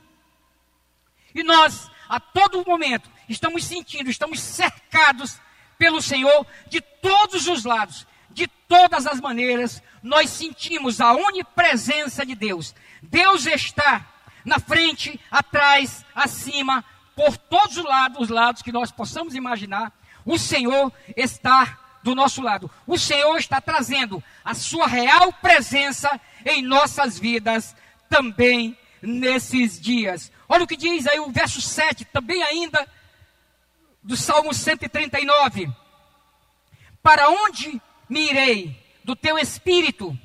E 1.39 1.43
nós, 1.43 1.89
a 2.09 2.19
todo 2.19 2.65
momento, 2.67 3.09
estamos 3.29 3.63
sentindo, 3.63 4.09
estamos 4.09 4.41
cercados 4.41 5.39
pelo 5.77 6.01
Senhor 6.01 6.45
de 6.67 6.81
todos 6.81 7.47
os 7.47 7.63
lados, 7.63 8.05
de 8.29 8.45
todas 8.67 9.07
as 9.07 9.21
maneiras, 9.21 9.81
nós 10.03 10.31
sentimos 10.31 10.99
a 10.99 11.13
onipresença 11.13 12.25
de 12.25 12.35
Deus. 12.35 12.75
Deus 13.01 13.45
está 13.45 14.05
na 14.43 14.59
frente, 14.59 15.17
atrás, 15.31 16.03
acima, 16.13 16.83
por 17.15 17.37
todos 17.37 17.77
os 17.77 17.85
lados, 17.85 18.23
os 18.23 18.29
lados 18.29 18.61
que 18.61 18.73
nós 18.73 18.91
possamos 18.91 19.33
imaginar. 19.33 19.93
O 20.25 20.37
Senhor 20.37 20.91
está 21.15 21.79
do 22.03 22.13
nosso 22.13 22.41
lado. 22.41 22.69
O 22.85 22.97
Senhor 22.97 23.37
está 23.37 23.61
trazendo 23.61 24.21
a 24.43 24.53
sua 24.53 24.87
real 24.87 25.31
presença 25.31 26.19
em 26.45 26.61
nossas 26.61 27.17
vidas 27.17 27.73
também 28.09 28.77
nesses 29.01 29.79
dias. 29.79 30.29
Olha 30.51 30.63
o 30.63 30.67
que 30.67 30.75
diz 30.75 31.05
aí 31.05 31.19
o 31.19 31.29
verso 31.29 31.61
7, 31.61 32.05
também 32.05 32.41
ainda 32.41 32.91
do 34.01 34.17
Salmo 34.17 34.51
139. 34.51 35.71
Para 37.03 37.29
onde 37.29 37.79
me 38.09 38.31
irei 38.31 38.99
do 39.03 39.15
teu 39.15 39.37
espírito? 39.37 40.17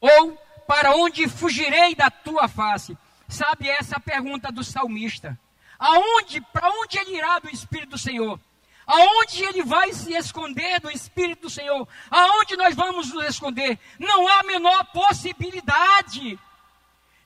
Ou 0.00 0.36
para 0.66 0.96
onde 0.96 1.28
fugirei 1.28 1.94
da 1.94 2.10
tua 2.10 2.48
face? 2.48 2.98
Sabe 3.28 3.68
essa 3.68 3.94
é 3.94 3.98
a 3.98 4.00
pergunta 4.00 4.50
do 4.50 4.64
salmista. 4.64 5.38
Aonde, 5.78 6.40
para 6.40 6.68
onde 6.70 6.98
ele 6.98 7.16
irá 7.16 7.38
do 7.38 7.48
espírito 7.48 7.90
do 7.90 7.98
Senhor? 7.98 8.40
Aonde 8.86 9.44
ele 9.44 9.62
vai 9.62 9.92
se 9.92 10.12
esconder 10.12 10.80
do 10.80 10.90
Espírito 10.90 11.42
do 11.42 11.50
Senhor? 11.50 11.88
Aonde 12.10 12.54
nós 12.56 12.74
vamos 12.74 13.12
nos 13.12 13.24
esconder? 13.24 13.78
Não 13.98 14.28
há 14.28 14.40
a 14.40 14.42
menor 14.42 14.84
possibilidade 14.92 16.38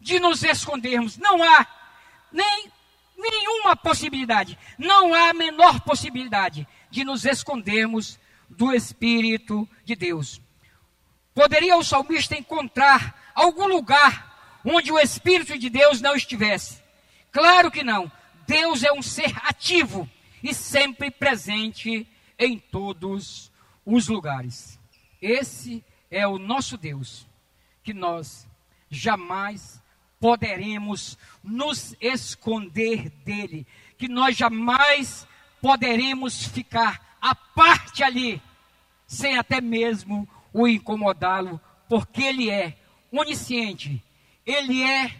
de 0.00 0.20
nos 0.20 0.44
escondermos. 0.44 1.16
Não 1.18 1.42
há 1.42 1.66
nem 2.32 2.70
nenhuma 3.16 3.76
possibilidade. 3.76 4.58
Não 4.78 5.12
há 5.12 5.30
a 5.30 5.34
menor 5.34 5.80
possibilidade 5.80 6.66
de 6.90 7.04
nos 7.04 7.24
escondermos 7.24 8.18
do 8.48 8.72
Espírito 8.72 9.68
de 9.84 9.94
Deus. 9.94 10.40
Poderia 11.34 11.76
o 11.76 11.84
salmista 11.84 12.36
encontrar 12.36 13.32
algum 13.34 13.66
lugar 13.66 14.60
onde 14.64 14.90
o 14.90 14.98
Espírito 14.98 15.58
de 15.58 15.68
Deus 15.68 16.00
não 16.00 16.14
estivesse? 16.14 16.82
Claro 17.30 17.70
que 17.70 17.82
não. 17.82 18.10
Deus 18.46 18.82
é 18.82 18.92
um 18.92 19.02
ser 19.02 19.34
ativo 19.44 20.08
e 20.42 20.54
sempre 20.54 21.10
presente 21.10 22.08
em 22.38 22.58
todos 22.58 23.52
os 23.84 24.08
lugares. 24.08 24.78
Esse 25.20 25.84
é 26.10 26.26
o 26.26 26.38
nosso 26.38 26.76
Deus, 26.76 27.26
que 27.82 27.92
nós 27.92 28.46
jamais 28.90 29.82
poderemos 30.20 31.16
nos 31.42 31.94
esconder 32.00 33.10
dele, 33.24 33.66
que 33.96 34.08
nós 34.08 34.36
jamais 34.36 35.26
poderemos 35.60 36.44
ficar 36.44 37.16
à 37.20 37.34
parte 37.34 38.02
ali, 38.02 38.40
sem 39.06 39.38
até 39.38 39.60
mesmo 39.60 40.28
o 40.52 40.66
incomodá-lo, 40.66 41.60
porque 41.88 42.22
ele 42.22 42.50
é 42.50 42.76
onisciente, 43.10 44.02
ele 44.44 44.82
é 44.82 45.14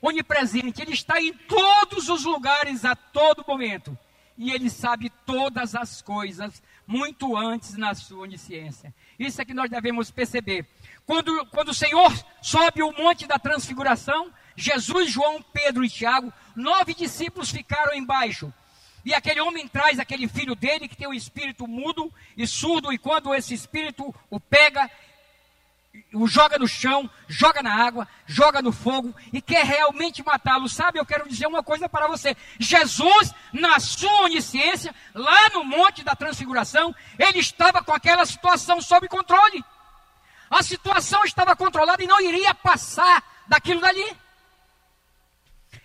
onipresente, 0.00 0.82
ele 0.82 0.92
está 0.92 1.20
em 1.20 1.32
todos 1.32 2.08
os 2.08 2.24
lugares 2.24 2.84
a 2.84 2.94
todo 2.94 3.44
momento 3.46 3.96
e 4.36 4.52
ele 4.52 4.68
sabe 4.68 5.10
todas 5.24 5.74
as 5.74 6.02
coisas 6.02 6.62
muito 6.86 7.36
antes 7.36 7.76
na 7.76 7.94
sua 7.94 8.22
onisciência. 8.22 8.94
Isso 9.18 9.40
é 9.40 9.44
que 9.44 9.54
nós 9.54 9.70
devemos 9.70 10.10
perceber. 10.10 10.66
Quando, 11.06 11.46
quando 11.46 11.68
o 11.68 11.74
Senhor 11.74 12.12
sobe 12.42 12.82
o 12.82 12.92
monte 12.92 13.26
da 13.26 13.38
transfiguração, 13.38 14.32
Jesus, 14.56 15.10
João, 15.10 15.42
Pedro 15.42 15.84
e 15.84 15.88
Tiago, 15.88 16.32
nove 16.54 16.94
discípulos 16.94 17.50
ficaram 17.50 17.94
embaixo. 17.94 18.52
E 19.04 19.12
aquele 19.12 19.40
homem 19.40 19.68
traz 19.68 19.98
aquele 19.98 20.26
filho 20.26 20.54
dele 20.54 20.88
que 20.88 20.96
tem 20.96 21.06
um 21.06 21.12
espírito 21.12 21.66
mudo 21.66 22.12
e 22.36 22.46
surdo, 22.46 22.92
e 22.92 22.98
quando 22.98 23.34
esse 23.34 23.52
espírito 23.52 24.14
o 24.30 24.40
pega, 24.40 24.90
o 26.12 26.26
joga 26.26 26.58
no 26.58 26.66
chão, 26.66 27.08
joga 27.28 27.62
na 27.62 27.74
água, 27.74 28.08
joga 28.26 28.62
no 28.62 28.72
fogo 28.72 29.14
e 29.32 29.42
quer 29.42 29.64
realmente 29.64 30.24
matá-lo. 30.24 30.68
Sabe, 30.68 30.98
eu 30.98 31.04
quero 31.04 31.28
dizer 31.28 31.46
uma 31.46 31.62
coisa 31.62 31.88
para 31.88 32.08
você. 32.08 32.34
Jesus, 32.58 33.32
na 33.52 33.78
sua 33.78 34.22
onisciência, 34.22 34.94
lá 35.14 35.50
no 35.50 35.64
Monte 35.64 36.02
da 36.02 36.16
Transfiguração, 36.16 36.94
ele 37.18 37.38
estava 37.40 37.82
com 37.82 37.92
aquela 37.92 38.24
situação 38.24 38.80
sob 38.80 39.06
controle. 39.08 39.62
A 40.50 40.62
situação 40.62 41.24
estava 41.24 41.54
controlada 41.54 42.02
e 42.02 42.06
não 42.06 42.20
iria 42.20 42.54
passar 42.54 43.22
daquilo 43.46 43.80
dali. 43.80 44.16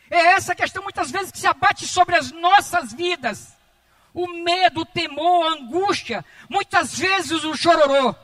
É 0.10 0.18
essa 0.34 0.56
questão 0.56 0.84
muitas 0.84 1.12
vezes 1.12 1.32
que 1.32 1.40
se 1.40 1.48
abate 1.48 1.88
sobre 1.88 2.16
as 2.16 2.32
nossas 2.32 2.94
vidas. 2.94 3.56
O 4.14 4.28
medo, 4.28 4.82
o 4.82 4.86
temor, 4.86 5.48
a 5.48 5.52
angústia, 5.54 6.26
muitas 6.50 6.98
vezes 6.98 7.44
o 7.44 7.56
chororô. 7.56 8.16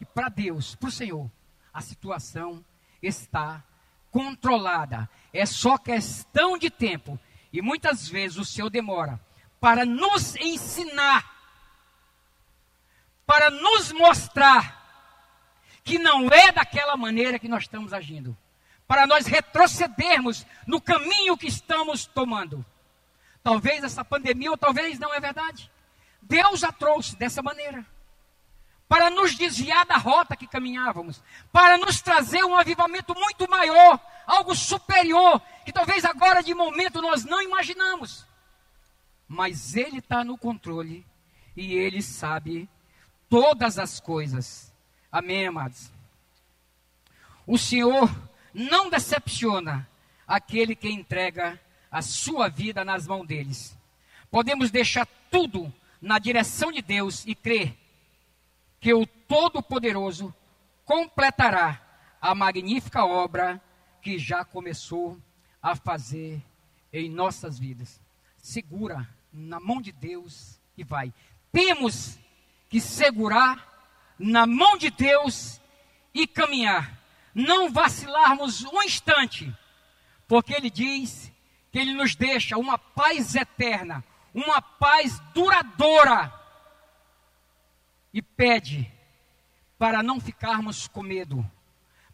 E 0.00 0.04
para 0.04 0.28
Deus, 0.28 0.74
para 0.76 0.88
o 0.88 0.92
Senhor, 0.92 1.30
a 1.72 1.80
situação 1.80 2.64
está 3.02 3.62
controlada. 4.10 5.08
É 5.32 5.44
só 5.44 5.76
questão 5.76 6.56
de 6.56 6.70
tempo. 6.70 7.18
E 7.52 7.60
muitas 7.60 8.08
vezes 8.08 8.36
o 8.38 8.44
Senhor 8.44 8.70
demora 8.70 9.20
para 9.60 9.86
nos 9.86 10.36
ensinar, 10.36 11.24
para 13.24 13.48
nos 13.50 13.92
mostrar 13.92 14.84
que 15.82 15.98
não 15.98 16.28
é 16.28 16.52
daquela 16.52 16.96
maneira 16.96 17.38
que 17.38 17.48
nós 17.48 17.62
estamos 17.62 17.92
agindo, 17.92 18.36
para 18.86 19.06
nós 19.06 19.26
retrocedermos 19.26 20.46
no 20.66 20.80
caminho 20.80 21.36
que 21.36 21.46
estamos 21.46 22.06
tomando. 22.06 22.64
Talvez 23.42 23.84
essa 23.84 24.04
pandemia, 24.04 24.50
ou 24.50 24.56
talvez 24.56 24.98
não 24.98 25.12
é 25.12 25.20
verdade. 25.20 25.70
Deus 26.22 26.64
a 26.64 26.72
trouxe 26.72 27.16
dessa 27.16 27.42
maneira 27.42 27.84
para 28.88 29.10
nos 29.10 29.34
desviar 29.34 29.84
da 29.86 29.96
rota 29.96 30.36
que 30.36 30.46
caminhávamos, 30.46 31.22
para 31.50 31.76
nos 31.78 32.00
trazer 32.00 32.44
um 32.44 32.56
avivamento 32.56 33.14
muito 33.14 33.48
maior, 33.48 33.98
algo 34.26 34.54
superior, 34.54 35.40
que 35.64 35.72
talvez 35.72 36.04
agora 36.04 36.42
de 36.42 36.54
momento 36.54 37.00
nós 37.00 37.24
não 37.24 37.42
imaginamos. 37.42 38.26
Mas 39.26 39.74
Ele 39.74 39.98
está 39.98 40.22
no 40.22 40.36
controle 40.36 41.04
e 41.56 41.74
Ele 41.74 42.02
sabe 42.02 42.68
todas 43.28 43.78
as 43.78 43.98
coisas. 43.98 44.72
Amém, 45.10 45.46
amados? 45.46 45.90
O 47.46 47.58
Senhor 47.58 48.10
não 48.54 48.88
decepciona 48.88 49.88
aquele 50.26 50.76
que 50.76 50.88
entrega 50.88 51.60
a 51.90 52.00
sua 52.00 52.48
vida 52.48 52.84
nas 52.84 53.06
mãos 53.06 53.26
deles. 53.26 53.76
Podemos 54.30 54.70
deixar 54.70 55.06
tudo 55.30 55.72
na 56.00 56.18
direção 56.18 56.70
de 56.70 56.80
Deus 56.80 57.26
e 57.26 57.34
crer 57.34 57.76
que 58.80 58.94
o 58.94 59.06
Todo-Poderoso 59.06 60.34
completará 60.84 61.80
a 62.20 62.34
magnífica 62.34 63.04
obra 63.04 63.60
que 64.00 64.18
já 64.18 64.44
começou 64.44 65.18
a 65.62 65.74
fazer 65.74 66.42
em 66.92 67.08
nossas 67.08 67.58
vidas. 67.58 68.00
Segura 68.36 69.08
na 69.32 69.58
mão 69.58 69.80
de 69.80 69.90
Deus 69.90 70.60
e 70.76 70.84
vai. 70.84 71.12
Temos 71.50 72.18
que 72.68 72.80
segurar 72.80 73.66
na 74.18 74.46
mão 74.46 74.76
de 74.76 74.90
Deus 74.90 75.60
e 76.12 76.26
caminhar. 76.26 77.03
Não 77.34 77.72
vacilarmos 77.72 78.62
um 78.62 78.82
instante, 78.82 79.52
porque 80.28 80.54
Ele 80.54 80.70
diz 80.70 81.32
que 81.72 81.78
Ele 81.78 81.92
nos 81.92 82.14
deixa 82.14 82.56
uma 82.56 82.78
paz 82.78 83.34
eterna, 83.34 84.04
uma 84.32 84.62
paz 84.62 85.20
duradoura 85.34 86.32
e 88.12 88.22
pede 88.22 88.90
para 89.76 90.02
não 90.02 90.20
ficarmos 90.20 90.86
com 90.86 91.02
medo, 91.02 91.44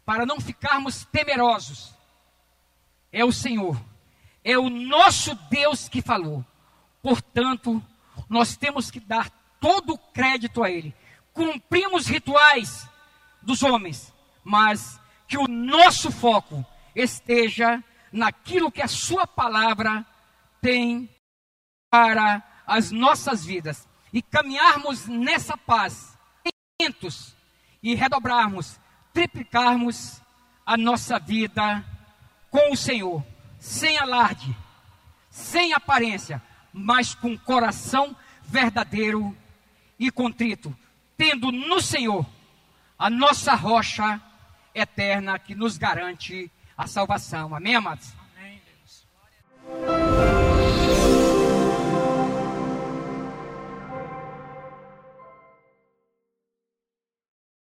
para 0.03 0.25
não 0.25 0.41
ficarmos 0.41 1.05
temerosos. 1.05 1.93
É 3.11 3.23
o 3.23 3.31
Senhor, 3.31 3.79
é 4.43 4.57
o 4.57 4.69
nosso 4.69 5.35
Deus 5.49 5.87
que 5.87 6.01
falou. 6.01 6.43
Portanto, 7.03 7.83
nós 8.27 8.55
temos 8.55 8.89
que 8.89 8.99
dar 8.99 9.29
todo 9.59 9.93
o 9.93 9.97
crédito 9.97 10.63
a 10.63 10.71
Ele. 10.71 10.95
Cumprimos 11.33 12.07
rituais 12.07 12.87
dos 13.41 13.63
homens, 13.63 14.13
mas 14.43 14.99
que 15.31 15.37
o 15.37 15.47
nosso 15.47 16.11
foco 16.11 16.65
esteja 16.93 17.81
naquilo 18.11 18.69
que 18.69 18.81
a 18.81 18.87
Sua 18.89 19.25
palavra 19.25 20.05
tem 20.61 21.09
para 21.89 22.43
as 22.67 22.91
nossas 22.91 23.45
vidas. 23.45 23.87
E 24.11 24.21
caminharmos 24.21 25.07
nessa 25.07 25.55
paz, 25.55 26.17
e 27.81 27.95
redobrarmos, 27.95 28.77
triplicarmos 29.13 30.21
a 30.65 30.75
nossa 30.75 31.17
vida 31.17 31.81
com 32.49 32.73
o 32.73 32.75
Senhor, 32.75 33.25
sem 33.57 33.97
alarde, 33.97 34.53
sem 35.29 35.71
aparência, 35.71 36.41
mas 36.73 37.15
com 37.15 37.37
coração 37.37 38.13
verdadeiro 38.43 39.33
e 39.97 40.11
contrito, 40.11 40.77
tendo 41.15 41.53
no 41.53 41.79
Senhor 41.79 42.25
a 42.99 43.09
nossa 43.09 43.55
rocha 43.55 44.21
eterna 44.73 45.37
que 45.39 45.55
nos 45.55 45.77
garante 45.77 46.51
a 46.77 46.87
salvação. 46.87 47.53
Amém, 47.55 47.75
amados? 47.75 48.13
Amém, 48.37 48.61
Deus. 48.65 50.40